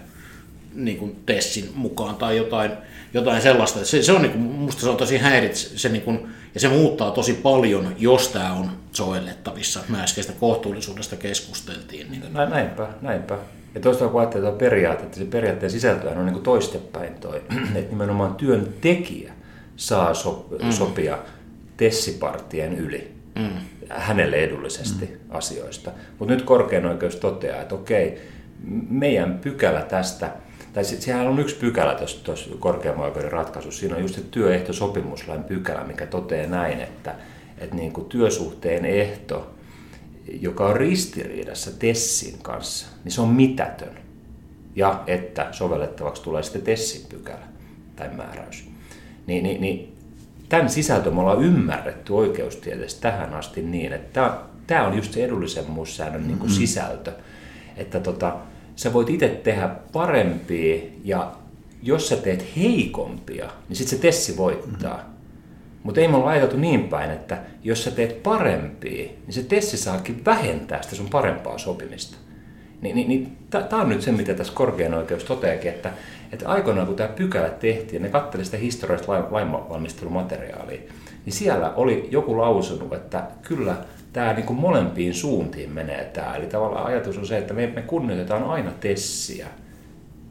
niin 0.74 0.96
kuin 0.96 1.22
Tessin 1.26 1.70
mukaan 1.74 2.16
tai 2.16 2.37
jotain, 2.37 2.72
jotain 3.14 3.42
sellaista. 3.42 3.85
Se, 3.85 4.02
se 4.02 4.12
on 4.12 4.22
niin 4.22 4.32
kuin, 4.32 4.42
musta 4.42 4.82
se 4.82 4.90
on 4.90 4.96
tosi 4.96 5.18
häiritsevä, 5.18 5.78
se 5.78 5.88
niin 5.88 6.02
kuin, 6.02 6.28
ja 6.54 6.61
se 6.61 6.68
muuttaa 6.68 7.11
tosi 7.11 7.35
paljon, 7.35 7.94
jos 7.98 8.28
tämä 8.28 8.52
on 8.52 8.70
sovellettavissa. 8.92 9.80
Mä 9.88 10.02
äskeistä 10.02 10.32
kohtuullisuudesta 10.32 11.16
keskusteltiin. 11.16 12.11
Niin. 12.11 12.22
Näinpä, 12.32 12.88
näinpä. 13.02 13.38
Ja 13.74 13.80
toisaalta 13.80 14.12
kun 14.12 14.20
ajattelee 14.20 14.52
periaate, 14.52 15.02
että 15.02 15.18
se 15.18 15.24
periaatteen 15.24 15.70
sisältöä 15.70 16.11
on 16.11 16.24
niin 16.24 16.32
kuin 16.32 16.44
toistepäin 16.44 17.14
toi, 17.14 17.42
että 17.74 17.90
nimenomaan 17.90 18.35
työntekijä 18.35 19.32
saa 19.76 20.14
so, 20.14 20.48
mm. 20.62 20.70
sopia 20.70 21.18
tessipartien 21.76 22.78
yli 22.78 23.14
mm. 23.38 23.50
hänelle 23.88 24.37
edullisesti 24.37 25.04
mm. 25.04 25.37
asioista. 25.37 25.90
Mutta 26.18 26.35
nyt 26.35 26.42
korkein 26.42 26.87
oikeus 26.87 27.16
toteaa, 27.16 27.62
että 27.62 27.74
okei, 27.74 28.20
meidän 28.88 29.38
pykälä 29.38 29.82
tästä– 29.82 30.30
tai 30.72 30.85
sehän 30.85 31.28
on 31.28 31.38
yksi 31.38 31.56
pykälä 31.56 31.96
tuossa 32.24 32.50
korkeamman 32.58 33.06
oikeuden 33.06 33.32
ratkaisussa. 33.32 33.80
Siinä 33.80 33.96
on 33.96 34.02
just 34.02 34.14
se 34.14 34.20
työehtosopimuslain 34.30 35.44
pykälä, 35.44 35.85
mikä 35.85 36.06
toteaa 36.06 36.50
näin, 36.50 36.80
että, 36.80 37.14
että 37.58 37.76
niin 37.76 37.92
kuin 37.92 38.06
työsuhteen 38.06 38.85
ehto, 38.85 39.54
joka 40.40 40.66
on 40.66 40.76
ristiriidassa 40.76 41.70
Tessin 41.78 42.38
kanssa, 42.42 42.87
niin 43.04 43.12
se 43.12 43.20
on 43.20 43.28
mitätön. 43.28 43.98
Ja 44.76 45.02
että 45.06 45.48
sovellettavaksi 45.52 46.22
tulee 46.22 46.42
sitten 46.42 46.62
Tessin 46.62 47.06
pykälä 47.08 47.48
tai 47.96 48.08
määräys. 48.16 48.68
Niin, 49.26 49.42
niin, 49.42 49.61
niin 49.61 49.96
tämän 50.48 50.70
sisältö 50.70 51.11
me 51.11 51.20
ollaan 51.20 51.42
ymmärretty 51.42 52.12
oikeustieteessä 52.12 53.00
tähän 53.00 53.35
asti 53.35 53.62
niin, 53.62 53.92
että 53.92 54.38
tämä 54.66 54.87
on 54.87 54.96
just 54.96 55.12
se 55.12 55.24
edullisemmuussäännön 55.24 56.26
niin 56.26 56.38
kuin 56.38 56.50
mm-hmm. 56.50 56.66
sisältö. 56.66 57.12
Että 57.76 58.00
tota, 58.00 58.37
sä 58.76 58.92
voit 58.92 59.11
itse 59.11 59.28
tehdä 59.28 59.68
parempia 59.92 60.82
ja 61.04 61.32
jos 61.82 62.08
sä 62.08 62.16
teet 62.16 62.56
heikompia, 62.56 63.50
niin 63.68 63.76
sitten 63.76 63.98
se 63.98 64.02
tessi 64.02 64.37
voittaa. 64.37 64.96
Mm-hmm. 64.96 65.12
Mutta 65.82 66.00
ei 66.00 66.08
me 66.08 66.16
olla 66.16 66.30
ajateltu 66.30 66.56
niin 66.56 66.88
päin, 66.88 67.11
että 67.11 67.38
jos 67.64 67.85
sä 67.85 67.90
teet 67.90 68.22
parempia, 68.22 69.04
niin 69.26 69.32
se 69.32 69.42
tessi 69.42 69.76
saakin 69.76 70.24
vähentää 70.24 70.82
sitä 70.82 70.96
sun 70.96 71.08
parempaa 71.08 71.58
sopimista. 71.58 72.16
Ni, 72.80 72.92
niin, 72.92 73.08
niin 73.08 73.37
tämä 73.50 73.82
on 73.82 73.88
nyt 73.88 74.02
se, 74.02 74.12
mitä 74.12 74.35
tässä 74.35 74.52
korkean 74.52 74.94
oikeus 74.94 75.24
toteakin, 75.24 75.70
että, 75.70 75.92
että 76.32 76.48
aikoinaan 76.48 76.87
kun 76.87 76.96
tämä 76.96 77.08
pykälä 77.08 77.48
tehtiin, 77.48 77.94
ja 77.94 78.00
ne 78.00 78.08
katseli 78.08 78.44
sitä 78.44 78.56
historiallista 78.56 79.12
lainvalmistelumateriaalia, 79.30 80.80
niin 81.24 81.32
siellä 81.32 81.72
oli 81.74 82.08
joku 82.11 82.38
lausunut, 82.38 82.92
että 82.92 83.24
kyllä 83.42 83.76
tämä 84.12 84.33
niin 84.33 84.46
kuin 84.46 84.59
molempiin 84.59 85.14
suuntiin 85.14 85.70
menee 85.70 86.05
tämä. 86.05 86.37
Eli 86.37 86.46
tavallaan 86.46 86.87
ajatus 86.87 87.18
on 87.18 87.27
se, 87.27 87.38
että 87.38 87.55
me, 87.55 87.66
me 87.66 87.83
kunnioitetaan 87.83 88.44
aina 88.44 88.70
tessiä 88.81 89.46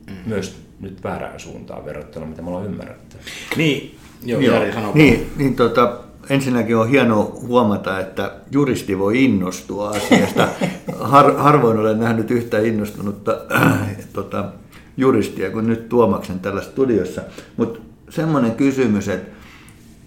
mm. 0.10 0.16
myös 0.26 0.62
nyt 0.80 1.04
väärään 1.04 1.40
suuntaan 1.40 1.86
verrattuna, 1.86 2.26
mitä 2.26 2.42
me 2.42 2.48
ollaan 2.48 2.66
ymmärretty. 2.66 3.18
Niin, 3.58 3.98
joo, 4.26 4.42
joo. 4.42 4.56
Jari 4.56 4.72
Niin, 4.94 5.32
niin 5.38 5.56
tota, 5.56 6.00
ensinnäkin 6.30 6.78
on 6.78 6.90
hieno 6.90 7.40
huomata, 7.48 8.00
että 8.00 8.32
juristi 8.52 9.00
voi 9.00 9.24
innostua 9.24 9.90
asiasta. 9.90 10.48
Har, 11.00 11.38
harvoin 11.38 11.80
olen 11.80 12.00
nähnyt 12.00 12.32
yhtä 12.32 12.60
innostunutta 12.60 13.38
äh, 13.56 13.98
tota, 14.14 14.46
juristia 14.98 15.52
kuin 15.52 15.68
nyt 15.68 15.90
Tuomaksen 15.90 16.40
tällä 16.40 16.62
studiossa. 16.62 17.22
Mutta 17.58 17.80
semmoinen 18.10 18.52
kysymys, 18.52 19.08
että 19.08 19.32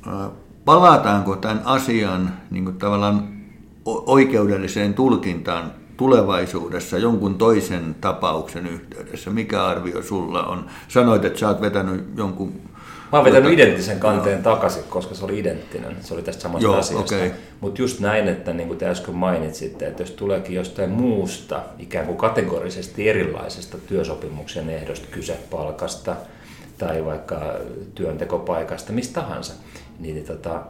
äh, 0.06 0.30
palataanko 0.64 1.37
tämän 1.37 1.62
asian 1.64 2.32
niin 2.50 2.64
kuin 2.64 2.76
tavallaan 2.76 3.33
oikeudelliseen 3.86 4.94
tulkintaan 4.94 5.72
tulevaisuudessa 5.96 6.98
jonkun 6.98 7.38
toisen 7.38 7.96
tapauksen 8.00 8.66
yhteydessä? 8.66 9.30
Mikä 9.30 9.64
arvio 9.64 10.02
sulla 10.02 10.44
on? 10.44 10.66
Sanoit, 10.88 11.24
että 11.24 11.38
sä 11.38 11.48
oot 11.48 11.60
vetänyt 11.60 12.04
jonkun... 12.16 12.52
Mä 13.12 13.18
oon 13.18 13.24
vetänyt 13.24 13.52
identtisen 13.52 14.00
kanteen 14.00 14.42
Joo. 14.44 14.54
takaisin, 14.54 14.84
koska 14.88 15.14
se 15.14 15.24
oli 15.24 15.38
identtinen. 15.38 15.96
Se 16.00 16.14
oli 16.14 16.22
tästä 16.22 16.42
samasta 16.42 16.66
Joo, 16.66 16.76
asiasta. 16.76 17.16
Okay. 17.16 17.30
Mutta 17.60 17.82
just 17.82 18.00
näin, 18.00 18.28
että 18.28 18.52
niin 18.52 18.68
kuin 18.68 18.78
te 18.78 18.86
äsken 18.86 19.14
mainitsitte, 19.14 19.86
että 19.86 20.02
jos 20.02 20.10
tuleekin 20.10 20.56
jostain 20.56 20.90
muusta, 20.90 21.62
ikään 21.78 22.06
kuin 22.06 22.18
kategorisesti 22.18 23.08
erilaisesta 23.08 23.78
työsopimuksen 23.86 24.70
ehdosta 24.70 25.06
kyse 25.10 25.38
palkasta 25.50 26.16
tai 26.78 27.04
vaikka 27.04 27.40
työntekopaikasta, 27.94 28.92
mistä 28.92 29.20
tahansa, 29.20 29.52
niin, 29.98 30.24
tota, 30.24 30.62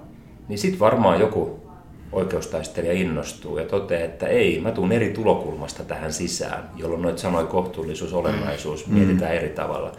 niin 0.49 0.59
sitten 0.59 0.81
varmaan 0.81 1.21
joku 1.21 1.64
oikeustaistelija 2.13 2.93
innostuu 2.93 3.59
ja 3.59 3.65
toteaa, 3.65 4.05
että 4.05 4.27
ei, 4.27 4.61
mä 4.61 4.71
tuun 4.71 4.93
eri 4.93 5.11
tulokulmasta 5.11 5.85
tähän 5.85 6.13
sisään, 6.13 6.71
jolloin 6.77 7.03
noita 7.03 7.21
sanoja 7.21 7.47
kohtuullisuus, 7.47 8.13
olennaisuus 8.13 8.87
mm. 8.87 8.95
mietitään 8.95 9.35
eri 9.35 9.49
tavalla. 9.49 9.93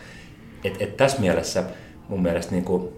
Et, 0.64 0.82
et 0.82 0.98
tässä 0.98 1.20
mielessä 1.20 1.64
mun 2.10 2.22
mielestä 2.22 2.52
niin 2.52 2.66
kuin 2.66 2.90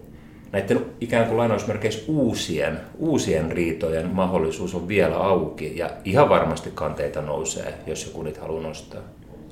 näiden 0.52 0.86
ikään 1.00 1.26
kuin 1.26 1.36
lainausmerkeissä 1.36 2.02
uusien, 2.08 2.78
uusien 2.98 3.52
riitojen 3.52 4.10
mahdollisuus 4.10 4.74
on 4.74 4.88
vielä 4.88 5.16
auki 5.16 5.78
ja 5.78 5.90
ihan 6.04 6.28
varmasti 6.28 6.70
kanteita 6.74 7.22
nousee, 7.22 7.74
jos 7.86 8.06
joku 8.06 8.22
niitä 8.22 8.40
haluaa 8.40 8.62
nostaa. 8.62 9.00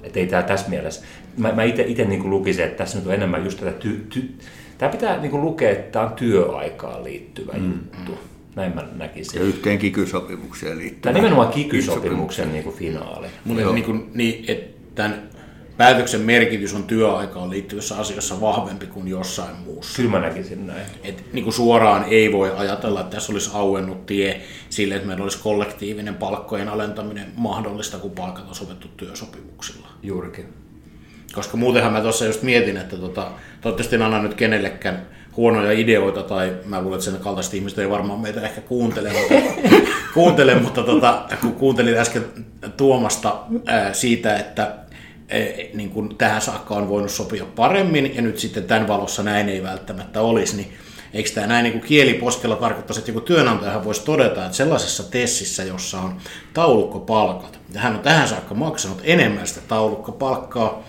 Että 0.02 0.20
ei 0.20 0.26
tämä 0.26 0.42
tässä 0.42 0.68
mielessä. 0.68 1.04
Mä, 1.36 1.52
mä 1.52 1.62
itse 1.62 2.04
niin 2.04 2.30
lukisin, 2.30 2.64
että 2.64 2.76
tässä 2.76 2.98
nyt 2.98 3.06
on 3.06 3.14
enemmän 3.14 3.44
just 3.44 3.58
tätä 3.60 3.72
ty, 3.72 4.06
ty, 4.14 4.34
Tämä 4.78 4.92
pitää 4.92 5.20
niin 5.20 5.40
lukea, 5.40 5.70
että 5.70 5.92
tämä 5.92 6.04
on 6.04 6.12
työaikaan 6.12 7.04
liittyvä 7.04 7.52
mm. 7.52 7.72
juttu. 7.72 8.18
Näin 8.56 8.74
mä 8.74 8.84
näkisin. 8.92 9.40
Ja 9.40 9.46
yhteen 9.46 9.78
kikysopimukseen 9.78 10.78
liittyvä. 10.78 11.00
Tämä 11.02 11.14
nimenomaan 11.14 11.48
kikysopimuksen 11.48 12.52
niin 12.52 12.64
kuin 12.64 12.76
finaali. 12.76 13.26
Mun 13.44 13.56
niin 13.56 13.84
kuin, 13.84 14.10
niin, 14.14 14.44
että 14.48 14.76
tämän 14.94 15.30
päätöksen 15.76 16.20
merkitys 16.20 16.74
on 16.74 16.84
työaikaan 16.84 17.50
liittyvissä 17.50 17.96
asioissa 17.96 18.40
vahvempi 18.40 18.86
kuin 18.86 19.08
jossain 19.08 19.56
muussa. 19.56 19.96
Kyllä 19.96 20.10
mä 20.10 20.18
näkisin 20.18 20.66
näin. 20.66 20.86
Et, 21.04 21.24
niin 21.32 21.44
kuin 21.44 21.54
suoraan 21.54 22.04
ei 22.10 22.32
voi 22.32 22.52
ajatella, 22.56 23.00
että 23.00 23.14
tässä 23.14 23.32
olisi 23.32 23.50
auennut 23.54 24.06
tie 24.06 24.40
sille, 24.70 24.94
että 24.94 25.06
meillä 25.06 25.22
olisi 25.22 25.38
kollektiivinen 25.42 26.14
palkkojen 26.14 26.68
alentaminen 26.68 27.26
mahdollista, 27.36 27.98
kun 27.98 28.10
palkat 28.10 28.48
on 28.48 28.54
sovittu 28.54 28.88
työsopimuksilla. 28.88 29.88
Juurikin. 30.02 30.46
Koska 31.32 31.56
muutenhan 31.56 31.92
mä 31.92 32.00
tuossa 32.00 32.24
just 32.24 32.42
mietin, 32.42 32.76
että 32.76 32.96
tota, 32.96 33.30
toivottavasti 33.60 33.96
en 33.96 34.02
anna 34.02 34.22
nyt 34.22 34.34
kenellekään 34.34 35.15
huonoja 35.36 35.72
ideoita, 35.72 36.22
tai 36.22 36.56
mä 36.64 36.80
luulen, 36.80 36.98
että 36.98 37.10
sen 37.10 37.20
kaltaiset 37.20 37.54
ihmiset 37.54 37.78
ei 37.78 37.90
varmaan 37.90 38.20
meitä 38.20 38.40
ehkä 38.40 38.60
kuuntele, 38.60 39.12
mutta, 39.12 39.34
kuuntele, 40.14 40.54
mutta 40.54 40.82
tota, 40.82 41.22
kun 41.40 41.52
kuuntelin 41.52 41.98
äsken 41.98 42.24
Tuomasta 42.76 43.36
ää, 43.66 43.92
siitä, 43.92 44.36
että 44.36 44.74
niin 45.74 45.90
kuin 45.90 46.16
tähän 46.16 46.40
saakka 46.40 46.74
on 46.74 46.88
voinut 46.88 47.10
sopia 47.10 47.44
paremmin, 47.56 48.16
ja 48.16 48.22
nyt 48.22 48.38
sitten 48.38 48.64
tämän 48.64 48.88
valossa 48.88 49.22
näin 49.22 49.48
ei 49.48 49.62
välttämättä 49.62 50.20
olisi, 50.20 50.56
niin 50.56 50.72
eikö 51.12 51.30
tämä 51.30 51.46
näin 51.46 51.64
niin 51.64 51.80
kieliposkella 51.80 52.56
tarkoittaisi, 52.56 53.00
että 53.00 53.10
joku 53.10 53.20
työnantajahan 53.20 53.84
voisi 53.84 54.04
todeta, 54.04 54.44
että 54.44 54.56
sellaisessa 54.56 55.10
tessissä, 55.10 55.64
jossa 55.64 56.00
on 56.00 56.16
taulukkopalkat, 56.54 57.58
ja 57.74 57.80
hän 57.80 57.94
on 57.94 58.00
tähän 58.00 58.28
saakka 58.28 58.54
maksanut 58.54 59.00
enemmän 59.04 59.46
sitä 59.46 59.60
taulukkopalkkaa, 59.68 60.84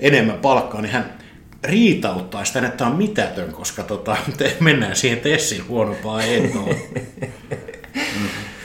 enemmän 0.00 0.38
palkkaa, 0.38 0.80
niin 0.82 0.92
hän 0.92 1.19
riitauttaa 1.64 2.44
sitä, 2.44 2.58
että 2.58 2.76
tämä 2.76 2.90
on 2.90 2.96
mitätön, 2.96 3.52
koska 3.52 3.82
tota, 3.82 4.16
mennään 4.60 4.96
siihen 4.96 5.20
Tessin 5.20 5.68
huonompaan 5.68 6.24
ehtoon. 6.24 6.74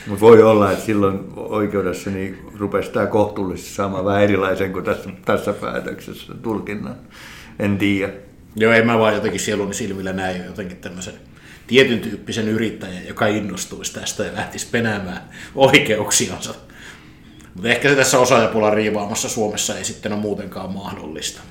Mutta 0.08 0.22
voi 0.22 0.44
olla, 0.44 0.72
että 0.72 0.86
silloin 0.86 1.20
oikeudessa 1.36 2.10
niin 2.10 2.40
rupesi 2.60 2.92
tämä 2.92 3.06
kohtuullisesti 3.06 3.74
saamaan 3.74 4.06
vähän 4.06 4.24
erilaisen 4.24 4.74
kuin 4.74 4.86
tässä, 4.86 5.10
tässä 5.26 5.54
päätöksessä 5.54 6.34
tulkinnan. 6.44 6.96
En 7.60 7.78
tiedä. 7.78 8.14
Joo, 8.56 8.74
ei 8.74 8.86
mä 8.86 9.00
vaan 9.00 9.14
jotenkin 9.14 9.40
sieluni 9.40 9.74
silmillä 9.74 10.14
näin 10.14 10.46
jotenkin 10.46 10.78
tämmöisen 10.78 11.14
tietyn 11.68 12.00
tyyppisen 12.00 12.48
yrittäjän, 12.48 13.08
joka 13.08 13.28
innostuisi 13.28 13.94
tästä 13.94 14.24
ja 14.24 14.34
lähtisi 14.34 14.68
penäämään 14.72 15.22
oikeuksiansa. 15.56 16.56
Mutta 17.54 17.70
ehkä 17.70 17.90
se 17.90 17.96
tässä 17.96 18.20
osaajapulan 18.20 18.74
riivaamassa 18.74 19.30
Suomessa 19.30 19.78
ei 19.78 19.84
sitten 19.84 20.14
ole 20.14 20.22
muutenkaan 20.22 20.74
mahdollista. 20.74 21.42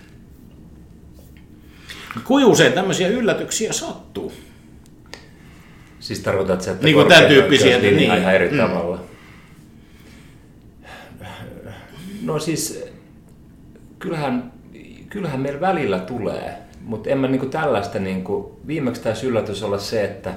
Kuinka 2.24 2.50
usein 2.50 2.72
tämmöisiä 2.72 3.08
yllätyksiä 3.08 3.72
sattuu? 3.72 4.32
Siis 6.00 6.20
tarkoitat 6.20 6.60
se, 6.60 6.70
että 6.70 6.84
niin 6.84 6.94
kuin 6.94 7.08
tämän 7.08 7.26
tyyppisiä, 7.26 7.78
niin, 7.78 7.96
niin. 7.96 8.14
ihan 8.14 8.34
eri 8.34 8.50
mm. 8.50 8.56
tavalla. 8.56 8.98
No 12.22 12.38
siis, 12.38 12.84
kyllähän, 13.98 14.52
kyllähän 15.10 15.40
meillä 15.40 15.60
välillä 15.60 15.98
tulee, 15.98 16.58
mutta 16.80 17.10
en 17.10 17.18
mä 17.18 17.28
niin 17.28 17.50
tällaista, 17.50 17.98
niin 17.98 18.24
kuin, 18.24 18.46
viimeksi 18.66 19.02
taisi 19.02 19.26
yllätys 19.26 19.62
olla 19.62 19.78
se, 19.78 20.04
että, 20.04 20.34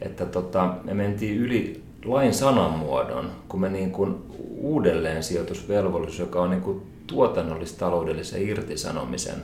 että 0.00 0.26
tota, 0.26 0.74
me 0.84 0.94
mentiin 0.94 1.36
yli 1.36 1.82
lain 2.04 2.34
sanamuodon, 2.34 3.30
kun 3.48 3.60
me 3.60 3.68
niin 3.68 3.90
kuin 3.90 4.14
uudelleen 4.56 5.22
sijoitusvelvollisuus, 5.22 6.18
joka 6.18 6.42
on 6.42 6.50
niin 6.50 6.62
kuin 6.62 6.82
tuotannollis-taloudellisen 7.06 8.42
irtisanomisen 8.42 9.42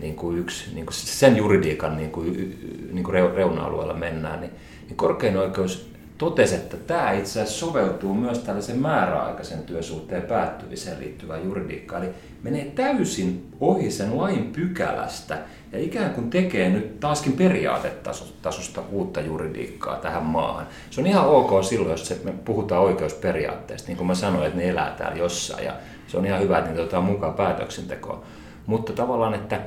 niin 0.00 0.16
kuin 0.16 0.38
yksi, 0.38 0.74
niin 0.74 0.86
kuin 0.86 0.94
sen 0.94 1.36
juridiikan 1.36 1.96
niin 1.96 2.10
kuin, 2.10 2.58
niin 2.92 3.04
kuin 3.04 3.14
reuna-alueella 3.34 3.94
mennään, 3.94 4.40
niin, 4.40 4.52
niin 4.88 4.96
korkein 4.96 5.36
oikeus 5.36 5.90
totesi, 6.18 6.54
että 6.54 6.76
tämä 6.76 7.12
itse 7.12 7.42
asiassa 7.42 7.66
soveltuu 7.66 8.14
myös 8.14 8.38
tällaisen 8.38 8.78
määräaikaisen 8.78 9.62
työsuhteen 9.62 10.22
päättymiseen 10.22 11.00
liittyvään 11.00 11.44
juridiikkaan. 11.44 12.02
Eli 12.02 12.12
menee 12.42 12.64
täysin 12.64 13.52
ohi 13.60 13.90
sen 13.90 14.18
lain 14.18 14.52
pykälästä 14.52 15.38
ja 15.72 15.78
ikään 15.78 16.10
kuin 16.10 16.30
tekee 16.30 16.70
nyt 16.70 17.00
taaskin 17.00 17.32
periaatetasosta 17.32 18.82
uutta 18.90 19.20
juridiikkaa 19.20 19.96
tähän 19.96 20.22
maahan. 20.22 20.66
Se 20.90 21.00
on 21.00 21.06
ihan 21.06 21.26
ok 21.26 21.64
silloin, 21.64 21.90
jos 21.90 22.20
me 22.24 22.32
puhutaan 22.32 22.82
oikeusperiaatteesta, 22.82 23.88
niin 23.88 23.96
kuin 23.96 24.06
mä 24.06 24.14
sanoin, 24.14 24.46
että 24.46 24.58
ne 24.58 24.68
elää 24.68 24.94
täällä 24.98 25.18
jossain 25.18 25.64
ja 25.64 25.72
se 26.06 26.18
on 26.18 26.26
ihan 26.26 26.40
hyvä, 26.40 26.58
että 26.58 26.70
niitä 26.70 26.82
otetaan 26.82 27.04
mukaan 27.04 27.34
päätöksentekoon. 27.34 28.22
Mutta 28.66 28.92
tavallaan, 28.92 29.34
että 29.34 29.60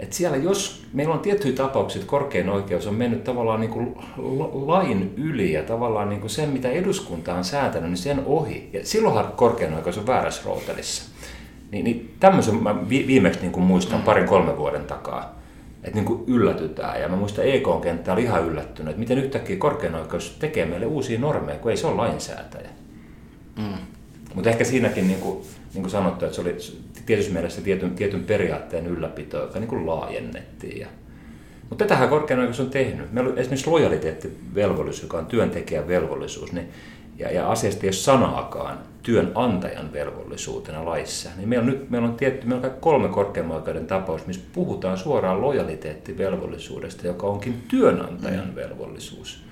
että 0.00 0.16
siellä 0.16 0.36
jos, 0.36 0.86
meillä 0.92 1.14
on 1.14 1.20
tiettyjä 1.20 1.56
tapauksia, 1.56 2.00
että 2.00 2.10
korkein 2.10 2.48
oikeus 2.48 2.86
on 2.86 2.94
mennyt 2.94 3.24
tavallaan 3.24 3.60
niin 3.60 3.70
kuin 3.70 3.96
lain 4.66 5.14
yli 5.16 5.52
ja 5.52 5.62
tavallaan 5.62 6.08
niin 6.08 6.20
kuin 6.20 6.30
sen, 6.30 6.48
mitä 6.48 6.68
eduskunta 6.68 7.34
on 7.34 7.44
säätänyt, 7.44 7.90
niin 7.90 7.96
sen 7.96 8.22
ohi. 8.26 8.70
Ja 8.72 8.86
silloinhan 8.86 9.32
korkein 9.36 9.74
oikeus 9.74 9.98
on 9.98 10.06
väärässä 10.06 10.42
rootelissa. 10.44 11.10
Niin, 11.70 11.84
niin 11.84 12.14
tämmöisen 12.20 12.62
mä 12.62 12.88
viimeksi 12.88 13.40
niin 13.40 13.52
kuin 13.52 13.64
muistan 13.64 14.02
parin 14.02 14.28
kolmen 14.28 14.56
vuoden 14.56 14.84
takaa, 14.84 15.38
että 15.84 15.94
niin 15.94 16.04
kuin 16.06 16.24
yllätytään. 16.26 17.00
Ja 17.00 17.08
mä 17.08 17.16
muistan 17.16 17.44
EK-kenttä 17.44 18.12
oli 18.12 18.22
ihan 18.22 18.46
yllättynyt, 18.46 18.90
että 18.90 19.00
miten 19.00 19.18
yhtäkkiä 19.18 19.56
korkein 19.56 19.94
oikeus 19.94 20.36
tekee 20.38 20.66
meille 20.66 20.86
uusia 20.86 21.20
normeja, 21.20 21.58
kun 21.58 21.70
ei 21.70 21.76
se 21.76 21.86
ole 21.86 21.96
lainsäätäjä. 21.96 22.68
Mm. 23.56 23.74
Mutta 24.34 24.50
ehkä 24.50 24.64
siinäkin, 24.64 25.08
niin 25.08 25.20
kuin, 25.20 25.44
niin 25.74 25.82
kuin 25.82 25.90
sanottu, 25.90 26.24
että 26.24 26.34
se 26.34 26.40
oli 26.40 26.56
tietyssä 27.06 27.32
mielessä 27.32 27.60
tietyn, 27.60 27.90
tietyn 27.90 28.24
periaatteen 28.24 28.86
ylläpito, 28.86 29.40
joka 29.40 29.58
niin 29.58 29.68
kuin 29.68 29.86
laajennettiin. 29.86 30.80
Ja, 30.80 30.86
mutta 31.60 31.84
tätähän 31.84 32.08
korkein 32.08 32.40
oikeus 32.40 32.60
on 32.60 32.70
tehnyt. 32.70 33.12
Meillä 33.12 33.30
on 33.30 33.38
esimerkiksi 33.38 33.70
lojaliteettivelvollisuus, 33.70 35.02
joka 35.02 35.18
on 35.18 35.26
työntekijän 35.26 35.88
velvollisuus, 35.88 36.52
niin, 36.52 36.68
ja, 37.18 37.30
ja 37.30 37.50
asiasta 37.50 37.82
ei 37.82 37.86
ole 37.86 37.92
sanaakaan 37.92 38.78
työnantajan 39.02 39.92
velvollisuutena 39.92 40.84
laissa. 40.84 41.30
Niin 41.36 41.48
meillä 41.48 41.64
on 41.64 41.70
nyt 41.70 41.90
meillä 41.90 42.08
on 42.08 42.14
tietty, 42.14 42.46
meillä 42.46 42.66
on 42.66 42.74
kolme 42.80 43.08
korkeimman 43.08 43.56
oikeuden 43.56 43.86
tapaus, 43.86 44.26
missä 44.26 44.42
puhutaan 44.52 44.98
suoraan 44.98 45.42
lojaliteettivelvollisuudesta, 45.42 47.06
joka 47.06 47.26
onkin 47.26 47.62
työnantajan 47.68 48.48
mm. 48.48 48.54
velvollisuus. 48.54 49.44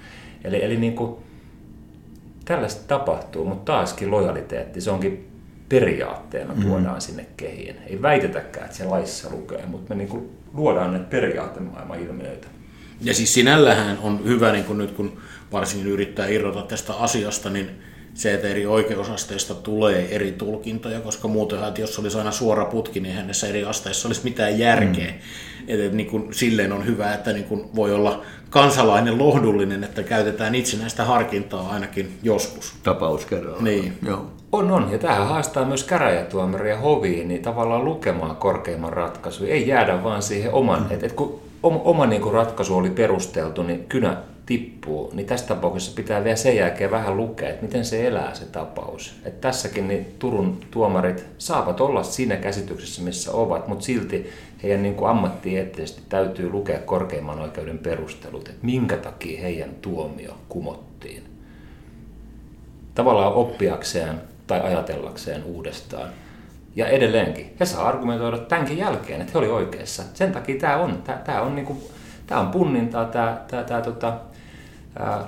Eli, 0.44 0.64
eli 0.64 0.76
niin 0.76 0.94
kuin, 0.94 1.16
tällaista 2.48 2.82
tapahtuu, 2.88 3.44
mutta 3.44 3.72
taaskin 3.72 4.11
lojaliteetti, 4.11 4.80
se 4.80 4.90
onkin 4.90 5.28
periaatteena 5.68 6.54
mm. 6.54 6.62
tuodaan 6.62 7.00
sinne 7.00 7.26
kehiin. 7.37 7.76
Ei 7.87 8.02
väitetäkään, 8.02 8.66
että 8.66 8.76
se 8.76 8.84
laissa 8.84 9.30
lukee, 9.30 9.66
mutta 9.66 9.88
me 9.88 9.94
niin 9.94 10.08
kuin 10.08 10.30
luodaan 10.52 10.92
ne 10.92 10.98
periaattemaailman 10.98 12.00
ilmiöitä. 12.00 12.46
Ja 13.00 13.14
siis 13.14 13.34
sinällähän 13.34 13.98
on 14.02 14.24
hyvä, 14.24 14.52
niin 14.52 14.64
kun 14.64 14.78
nyt 14.78 14.90
kun 14.90 15.20
varsinkin 15.52 15.92
yrittää 15.92 16.26
irrota 16.26 16.62
tästä 16.62 16.94
asiasta, 16.94 17.50
niin 17.50 17.70
se, 18.14 18.34
että 18.34 18.48
eri 18.48 18.66
oikeusasteista 18.66 19.54
tulee 19.54 20.08
eri 20.14 20.32
tulkintoja, 20.32 21.00
koska 21.00 21.28
muutenhan, 21.28 21.68
että 21.68 21.80
jos 21.80 21.98
olisi 21.98 22.18
aina 22.18 22.32
suora 22.32 22.64
putki, 22.64 23.00
niin 23.00 23.14
hänessä 23.14 23.46
eri 23.46 23.64
asteissa 23.64 24.08
olisi 24.08 24.24
mitään 24.24 24.58
järkeä. 24.58 25.11
Mm. 25.11 25.18
Että 25.68 25.96
niin 25.96 26.11
kuin, 26.11 26.35
silleen 26.35 26.72
on 26.72 26.87
hyvä, 26.87 27.14
että 27.14 27.33
niin 27.33 27.44
kuin 27.44 27.64
voi 27.74 27.94
olla 27.94 28.22
kansalainen 28.50 29.18
lohdullinen, 29.18 29.85
että 29.85 30.02
käytetään 30.02 30.54
itsenäistä 30.54 31.04
harkintaa 31.04 31.68
ainakin 31.70 32.18
joskus. 32.22 32.74
Tapaus 32.83 33.26
kerrallaan. 33.26 33.64
Niin. 33.64 33.98
Joo. 34.07 34.26
On, 34.52 34.70
on. 34.70 34.88
Ja 34.92 34.98
tähän 34.98 35.26
haastaa 35.26 35.64
myös 35.64 35.85
käräjätuomaria 35.85 36.78
hoviin, 36.78 37.28
niin 37.28 37.42
tavallaan 37.42 37.85
lukemaan 37.85 38.37
korkeimman 38.37 38.92
ratkaisu. 38.92 39.44
Ei 39.44 39.68
jäädä 39.68 40.04
vaan 40.04 40.22
siihen 40.22 40.52
oman. 40.52 40.83
Mm. 40.83 40.90
Et, 40.90 41.02
et 41.02 41.12
kun 41.12 41.40
oma 41.62 42.07
niin 42.07 42.22
kuin 42.22 42.35
ratkaisu 42.35 42.76
oli 42.76 42.90
perusteltu, 42.90 43.62
niin 43.62 43.85
kynä 43.88 44.16
tippuu, 44.48 45.11
niin 45.14 45.26
tässä 45.26 45.46
tapauksessa 45.46 45.92
pitää 45.94 46.24
vielä 46.24 46.37
sen 46.37 46.56
jälkeen 46.56 46.90
vähän 46.90 47.16
lukea, 47.16 47.48
että 47.48 47.62
miten 47.62 47.84
se 47.84 48.06
elää 48.06 48.34
se 48.34 48.44
tapaus. 48.44 49.14
Et 49.24 49.40
tässäkin 49.40 49.88
niin 49.88 50.14
Turun 50.18 50.58
tuomarit 50.70 51.26
saavat 51.38 51.80
olla 51.80 52.02
siinä 52.02 52.37
käsityksessä, 52.37 53.02
missä 53.02 53.32
ovat, 53.32 53.68
mutta 53.68 53.84
silti 53.84 54.30
heidän 54.62 54.82
niin 54.82 55.06
ammattieettisesti 55.06 56.02
täytyy 56.08 56.50
lukea 56.50 56.78
korkeimman 56.78 57.40
oikeuden 57.40 57.78
perustelut, 57.78 58.48
että 58.48 58.66
minkä 58.66 58.96
takia 58.96 59.40
heidän 59.40 59.70
tuomio 59.82 60.34
kumottiin. 60.48 61.22
Tavallaan 62.94 63.34
oppiakseen 63.34 64.20
tai 64.46 64.61
ajatellakseen 64.61 65.44
uudestaan. 65.44 66.08
Ja 66.76 66.88
edelleenkin, 66.88 67.56
he 67.61 67.64
saa 67.64 67.88
argumentoida 67.88 68.38
tämänkin 68.38 68.78
jälkeen, 68.78 69.20
että 69.20 69.32
he 69.32 69.38
oli 69.38 69.48
oikeassa. 69.48 70.02
Sen 70.14 70.32
takia 70.32 70.61
tämä 70.61 70.76
on, 70.76 71.02
tämä, 71.02 71.18
tämä 71.18 71.40
on, 71.40 71.54
niin 71.54 71.66
kuin, 71.66 71.78
tämä 72.26 72.40
on 72.40 72.48
punnintaa, 72.48 73.04
tämä, 73.04 73.40
tämä, 73.48 73.64
tämä 73.64 73.80
tota, 73.80 74.08
ää, 74.08 74.27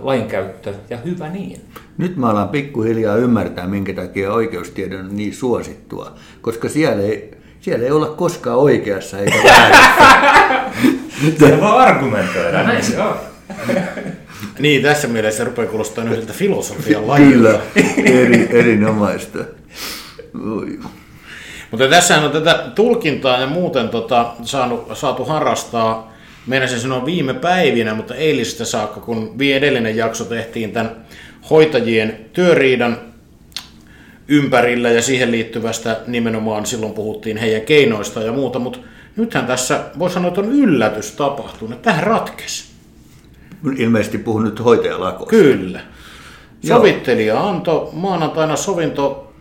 lainkäyttö, 0.00 0.74
ja 0.90 0.96
hyvä 0.96 1.28
niin. 1.28 1.60
Nyt 1.98 2.16
mä 2.16 2.30
alan 2.30 2.48
pikkuhiljaa 2.48 3.16
ymmärtää, 3.16 3.66
minkä 3.66 3.92
takia 3.92 4.32
oikeustiedon 4.32 5.00
on 5.00 5.16
niin 5.16 5.34
suosittua, 5.34 6.14
koska 6.40 6.68
siellä 6.68 7.02
ei, 7.02 7.34
siellä 7.60 7.84
ei 7.84 7.90
olla 7.90 8.06
koskaan 8.06 8.58
oikeassa 8.58 9.18
eikä 9.18 9.38
väärässä. 9.44 9.90
Se 11.38 11.60
vaan 11.60 11.88
argumentoida, 11.88 12.62
näin 12.62 12.84
se 12.84 13.02
on. 13.02 13.16
Niin, 14.58 14.82
tässä 14.82 15.08
mielessä 15.08 15.44
rupeaa 15.44 15.68
kuulostaa 15.68 16.04
yhdeltä 16.04 16.32
filosofian 16.32 17.08
lajilta. 17.08 17.48
Kyllä, 17.48 17.60
eri, 17.96 18.48
erinomaista. 18.50 19.38
Oi. 20.56 20.78
Mutta 21.70 21.88
tässä 21.88 22.20
on 22.20 22.30
tätä 22.30 22.70
tulkintaa 22.74 23.40
ja 23.40 23.46
muuten 23.46 23.88
tota, 23.88 24.32
saanut, 24.42 24.88
saatu 24.94 25.24
harrastaa, 25.24 26.12
meinasin 26.46 26.80
sanoa 26.80 27.06
viime 27.06 27.34
päivinä, 27.34 27.94
mutta 27.94 28.14
eilisestä 28.14 28.64
saakka, 28.64 29.00
kun 29.00 29.36
edellinen 29.54 29.96
jakso 29.96 30.24
tehtiin 30.24 30.72
tämän 30.72 30.96
hoitajien 31.50 32.18
työriidan 32.32 32.98
ympärillä 34.28 34.90
ja 34.90 35.02
siihen 35.02 35.30
liittyvästä 35.30 36.00
nimenomaan 36.06 36.66
silloin 36.66 36.92
puhuttiin 36.92 37.36
heidän 37.36 37.62
keinoista 37.62 38.22
ja 38.22 38.32
muuta, 38.32 38.58
mutta 38.58 38.78
nythän 39.16 39.46
tässä 39.46 39.80
voi 39.98 40.10
sanoa, 40.10 40.28
että 40.28 40.40
on 40.40 40.52
yllätys 40.52 41.12
tapahtunut, 41.12 41.72
että 41.72 41.90
tähän 41.90 42.04
ratkesi. 42.04 42.64
Ilmeisesti 43.76 44.18
puhun 44.18 44.44
nyt 44.44 44.64
hoitajalakosta. 44.64 45.30
Kyllä. 45.30 45.80
Joo. 46.62 46.78
Sovittelija 46.78 47.48
antoi 47.48 47.88
maanantaina 47.92 48.56
sovinto, 48.56 49.32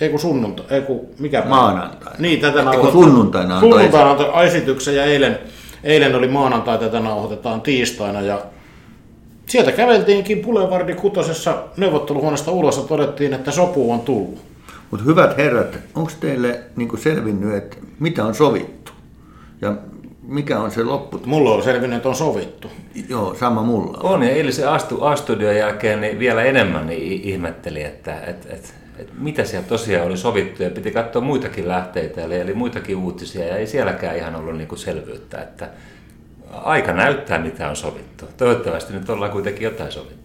ei 0.00 0.08
kun 0.08 0.20
sunnuntai, 0.20 0.66
ei 0.70 0.80
kun 0.80 1.00
mikä 1.18 1.38
päivä? 1.38 1.54
Maanantaina. 1.56 2.16
Niin, 2.18 2.40
tätä 2.40 2.70
Ei 2.70 2.78
kun 2.78 2.92
sunnuntaina 2.92 3.54
antoi 3.54 3.70
Sunnuntaina 3.70 4.10
antoi 4.10 4.46
esityksen 4.46 4.96
ja 4.96 5.04
eilen, 5.04 5.38
eilen 5.88 6.14
oli 6.14 6.28
maanantai, 6.28 6.78
tätä 6.78 7.00
nauhoitetaan 7.00 7.60
tiistaina 7.60 8.20
ja 8.20 8.42
sieltä 9.46 9.72
käveltiinkin 9.72 10.42
Boulevardin 10.42 10.96
kutosessa 10.96 11.62
neuvotteluhuoneesta 11.76 12.50
ulos 12.50 12.76
ja 12.76 12.82
todettiin, 12.82 13.34
että 13.34 13.50
sopu 13.50 13.92
on 13.92 14.00
tullut. 14.00 14.38
Mutta 14.90 15.06
hyvät 15.06 15.36
herrat, 15.36 15.78
onko 15.94 16.10
teille 16.20 16.60
niin 16.76 16.98
selvinnyt, 16.98 17.54
että 17.54 17.76
mitä 18.00 18.24
on 18.24 18.34
sovittu? 18.34 18.92
Ja 19.60 19.74
mikä 20.22 20.60
on 20.60 20.70
se 20.70 20.84
loppu? 20.84 21.20
Mulla 21.26 21.50
on 21.50 21.62
selvinnyt, 21.62 21.96
että 21.96 22.08
on 22.08 22.14
sovittu. 22.14 22.68
Joo, 23.08 23.34
sama 23.34 23.62
mulla 23.62 23.98
on. 24.02 24.14
On, 24.14 24.22
ja 24.22 24.30
eilisen 24.30 24.68
Astu, 24.68 25.04
A-studion 25.04 25.56
jälkeen 25.56 26.00
niin 26.00 26.18
vielä 26.18 26.42
enemmän 26.42 26.86
niin 26.86 27.22
ihmetteli, 27.22 27.82
että 27.82 28.20
et, 28.20 28.46
et, 28.50 28.74
et 28.98 29.08
mitä 29.18 29.44
siellä 29.44 29.68
tosiaan 29.68 30.06
oli 30.06 30.16
sovittu, 30.16 30.62
ja 30.62 30.70
piti 30.70 30.90
katsoa 30.90 31.22
muitakin 31.22 31.68
lähteitä, 31.68 32.24
eli, 32.24 32.36
eli 32.36 32.54
muitakin 32.54 32.96
uutisia, 32.96 33.46
ja 33.46 33.56
ei 33.56 33.66
sielläkään 33.66 34.16
ihan 34.16 34.36
ollut 34.36 34.56
niin 34.56 34.68
kuin 34.68 34.78
selvyyttä, 34.78 35.42
että 35.42 35.68
aika 36.52 36.92
näyttää, 36.92 37.38
mitä 37.38 37.68
on 37.68 37.76
sovittu. 37.76 38.24
Toivottavasti 38.36 38.92
nyt 38.92 39.10
ollaan 39.10 39.32
kuitenkin 39.32 39.64
jotain 39.64 39.92
sovittu. 39.92 40.18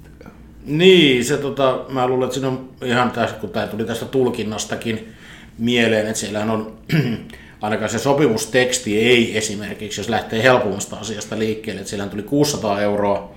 Niin, 0.65 1.25
se 1.25 1.37
tota, 1.37 1.85
mä 1.89 2.07
luulen, 2.07 2.25
että 2.25 2.33
siinä 2.33 2.47
on 2.47 2.69
ihan 2.83 3.11
tässä, 3.11 3.35
kun 3.35 3.49
tämä 3.49 3.67
tuli 3.67 3.85
tästä 3.85 4.05
tulkinnastakin 4.05 5.13
mieleen, 5.57 6.07
että 6.07 6.19
siellähän 6.19 6.49
on 6.49 6.77
ainakaan 7.61 7.89
se 7.89 7.99
sopimusteksti 7.99 8.99
ei 8.99 9.37
esimerkiksi, 9.37 9.99
jos 10.01 10.09
lähtee 10.09 10.43
helpommasta 10.43 10.95
asiasta 10.95 11.39
liikkeelle, 11.39 11.81
että 11.81 11.89
siellä 11.89 12.07
tuli 12.07 12.23
600 12.23 12.81
euroa 12.81 13.35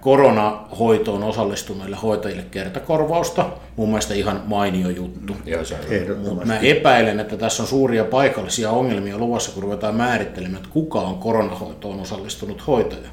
koronahoitoon 0.00 1.24
osallistuneille 1.24 1.96
hoitajille 1.96 2.44
kertakorvausta. 2.50 3.46
Mun 3.76 3.88
mielestä 3.88 4.14
ihan 4.14 4.42
mainio 4.46 4.90
juttu. 4.90 5.36
Joo, 5.44 5.64
se 5.64 5.74
on. 5.74 6.18
Mutta 6.18 6.46
mä 6.46 6.58
epäilen, 6.58 7.20
että 7.20 7.36
tässä 7.36 7.62
on 7.62 7.66
suuria 7.66 8.04
paikallisia 8.04 8.70
ongelmia 8.70 9.18
luvassa, 9.18 9.52
kun 9.52 9.62
ruvetaan 9.62 9.94
määrittelemään, 9.94 10.56
että 10.56 10.72
kuka 10.72 11.00
on 11.00 11.18
koronahoitoon 11.18 12.00
osallistunut 12.00 12.66
hoitaja. 12.66 13.08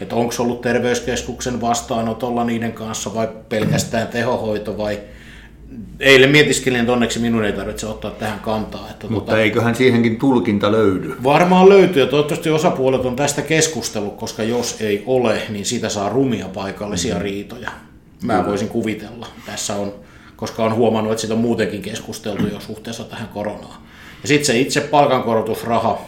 Että 0.00 0.16
onko 0.16 0.32
se 0.32 0.42
ollut 0.42 0.60
terveyskeskuksen 0.60 1.60
vastaanotolla 1.60 2.44
niiden 2.44 2.72
kanssa 2.72 3.14
vai 3.14 3.28
pelkästään 3.48 4.08
tehohoito 4.08 4.78
vai... 4.78 5.00
Eilen 6.00 6.30
mietiskelin, 6.30 6.80
että 6.80 6.92
onneksi 6.92 7.18
minun 7.18 7.44
ei 7.44 7.52
tarvitse 7.52 7.86
ottaa 7.86 8.10
tähän 8.10 8.40
kantaa. 8.40 8.90
Että 8.90 9.06
Mutta 9.08 9.30
tota, 9.30 9.42
eiköhän 9.42 9.74
siihenkin 9.74 10.18
tulkinta 10.18 10.72
löydy. 10.72 11.14
Varmaan 11.22 11.68
löytyy 11.68 12.02
ja 12.02 12.08
toivottavasti 12.08 12.50
osapuolet 12.50 13.04
on 13.04 13.16
tästä 13.16 13.42
keskustellut, 13.42 14.16
koska 14.16 14.42
jos 14.42 14.80
ei 14.80 15.02
ole, 15.06 15.42
niin 15.48 15.66
siitä 15.66 15.88
saa 15.88 16.08
rumia 16.08 16.48
paikallisia 16.48 17.18
riitoja. 17.18 17.70
Mä 18.22 18.46
voisin 18.46 18.68
kuvitella. 18.68 19.26
Tässä 19.46 19.74
on, 19.74 19.94
koska 20.36 20.64
on 20.64 20.74
huomannut, 20.74 21.12
että 21.12 21.20
siitä 21.20 21.34
on 21.34 21.40
muutenkin 21.40 21.82
keskusteltu 21.82 22.46
jo 22.46 22.60
suhteessa 22.60 23.04
tähän 23.04 23.28
koronaan. 23.28 23.82
Ja 24.22 24.28
sitten 24.28 24.46
se 24.46 24.58
itse 24.58 24.80
palkankorotusraha, 24.80 26.00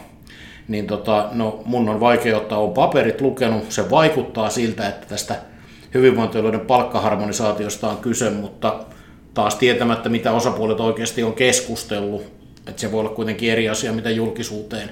niin 0.67 0.87
tota, 0.87 1.29
no 1.31 1.61
mun 1.65 1.89
on 1.89 1.99
vaikea 1.99 2.37
ottaa, 2.37 2.59
on 2.59 2.73
paperit 2.73 3.21
lukenut, 3.21 3.71
se 3.71 3.89
vaikuttaa 3.89 4.49
siltä, 4.49 4.87
että 4.87 5.07
tästä 5.07 5.35
hyvinvointialueiden 5.93 6.59
palkkaharmonisaatiosta 6.59 7.89
on 7.89 7.97
kyse, 7.97 8.29
mutta 8.29 8.79
taas 9.35 9.55
tietämättä, 9.55 10.09
mitä 10.09 10.31
osapuolet 10.31 10.79
oikeasti 10.79 11.23
on 11.23 11.33
keskustellut, 11.33 12.21
että 12.67 12.81
se 12.81 12.91
voi 12.91 12.99
olla 12.99 13.09
kuitenkin 13.09 13.51
eri 13.51 13.69
asia, 13.69 13.93
mitä 13.93 14.09
julkisuuteen 14.09 14.89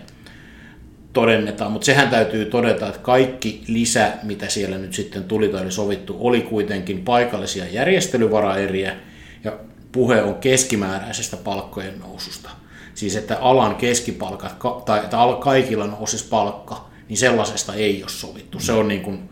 todennetaan, 1.13 1.71
mutta 1.71 1.86
sehän 1.86 2.10
täytyy 2.10 2.45
todeta, 2.45 2.88
että 2.88 2.99
kaikki 2.99 3.63
lisä, 3.67 4.12
mitä 4.23 4.49
siellä 4.49 4.77
nyt 4.77 4.93
sitten 4.93 5.23
tuli 5.23 5.49
tai 5.49 5.62
oli 5.62 5.71
sovittu, 5.71 6.17
oli 6.19 6.41
kuitenkin 6.41 7.03
paikallisia 7.03 7.65
järjestelyvaraeriä 7.71 8.95
ja 9.43 9.53
puhe 9.91 10.21
on 10.21 10.36
keskimääräisestä 10.36 11.38
palkkojen 11.38 11.99
noususta. 11.99 12.49
Siis 12.95 13.15
että 13.15 13.38
alan 13.38 13.75
keskipalkat 13.75 14.53
ka- 14.53 14.82
tai 14.86 14.99
että 14.99 15.17
kaikilla 15.39 15.88
nousisi 15.88 16.27
palkka, 16.29 16.89
niin 17.10 17.17
sellaisesta 17.17 17.73
ei 17.73 18.03
ole 18.03 18.10
sovittu. 18.10 18.60
Se 18.60 18.71
on 18.71 18.88
niin 18.88 19.01
kuin, 19.01 19.29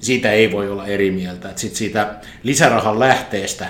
siitä 0.00 0.32
ei 0.32 0.52
voi 0.52 0.70
olla 0.70 0.86
eri 0.86 1.10
mieltä. 1.10 1.50
Et 1.50 1.58
sit 1.58 1.74
siitä 1.74 2.14
lisärahan 2.42 2.98
lähteestä 3.00 3.66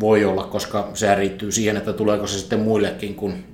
voi 0.00 0.24
olla, 0.24 0.44
koska 0.44 0.90
se 0.94 1.14
riittyy 1.14 1.52
siihen, 1.52 1.76
että 1.76 1.92
tuleeko 1.92 2.26
se 2.26 2.38
sitten 2.38 2.60
muillekin 2.60 3.14
kuin 3.14 3.44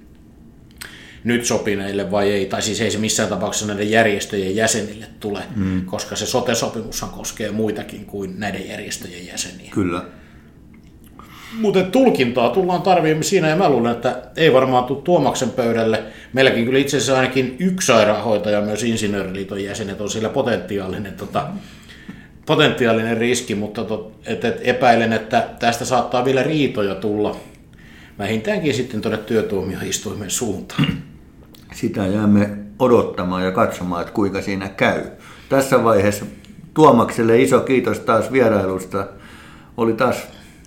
nyt 1.25 1.45
sopineille 1.45 2.11
vai 2.11 2.33
ei, 2.33 2.47
tai 2.47 2.63
siis 2.63 2.81
ei 2.81 2.91
se 2.91 2.99
missään 2.99 3.29
tapauksessa 3.29 3.67
näiden 3.67 3.91
järjestöjen 3.91 4.57
jäsenille 4.57 5.07
tule, 5.21 5.43
mm. 5.57 5.85
koska 5.85 6.17
se 6.17 6.27
sote-sopimushan 6.27 7.11
koskee 7.11 7.51
muitakin 7.51 8.05
kuin 8.07 8.41
näiden 8.41 8.69
järjestöjen 8.69 9.27
jäseniä. 9.27 9.71
Kyllä. 9.71 10.05
Mutta 11.53 11.83
tulkintaa 11.83 12.51
tullaan 12.51 12.83
tarvitsemaan 12.83 13.25
siinä, 13.25 13.49
ja 13.49 13.57
mä 13.57 13.71
luulen, 13.71 13.93
että 13.93 14.23
ei 14.37 14.53
varmaan 14.53 14.85
tule 14.85 15.03
Tuomaksen 15.03 15.51
pöydälle. 15.51 16.03
Meilläkin 16.33 16.65
kyllä 16.65 16.79
itse 16.79 16.97
asiassa 16.97 17.17
ainakin 17.17 17.57
yksi 17.59 17.87
sairaanhoitaja, 17.87 18.61
myös 18.61 18.83
Insinööriliiton 18.83 19.65
jäsenet, 19.65 20.01
on 20.01 20.11
sillä 20.11 20.29
potentiaalinen, 20.29 21.13
tota, 21.13 21.49
potentiaalinen 22.47 23.17
riski, 23.17 23.55
mutta 23.55 23.85
tot, 23.85 24.13
et, 24.27 24.45
et 24.45 24.61
epäilen, 24.63 25.13
että 25.13 25.49
tästä 25.59 25.85
saattaa 25.85 26.25
vielä 26.25 26.43
riitoja 26.43 26.95
tulla 26.95 27.37
vähintäänkin 28.19 28.75
sitten 28.75 29.01
tuonne 29.01 29.19
työtuomioistuimen 29.19 30.31
suuntaan. 30.31 30.87
Sitä 31.75 32.07
jäämme 32.07 32.51
odottamaan 32.79 33.45
ja 33.45 33.53
katsomaan, 33.53 34.01
että 34.01 34.13
kuinka 34.13 34.43
siinä 34.43 34.69
käy. 34.69 35.03
Tässä 35.49 35.85
vaiheessa 35.85 36.25
Tuomakselle 36.77 37.43
iso 37.43 37.61
kiitos 37.61 38.01
taas 38.01 38.33
vierailusta. 38.33 39.07
Oli 39.77 39.93
taas 39.93 40.17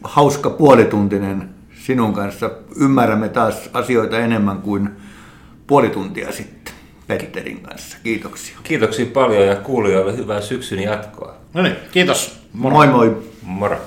hauska 0.04 0.50
puolituntinen 0.50 1.50
sinun 1.86 2.14
kanssa. 2.14 2.52
Ymmärrämme 2.76 3.30
taas 3.30 3.70
asioita 3.74 4.20
enemmän 4.20 4.58
kuin 4.62 4.90
puoli 5.68 5.90
tuntia 5.90 6.32
sitten 6.32 6.59
Petterin 7.10 7.62
kanssa. 7.62 7.98
Kiitoksia. 8.04 8.58
Kiitoksia 8.64 9.06
paljon 9.06 9.48
ja 9.48 9.56
kuulijoille 9.56 10.18
hyvää 10.18 10.42
syksyn 10.42 10.80
jatkoa. 10.80 11.36
No 11.54 11.62
niin, 11.62 11.76
kiitos. 11.92 12.40
Moi 12.54 12.88
moi. 12.88 13.18
Moro. 13.42 13.82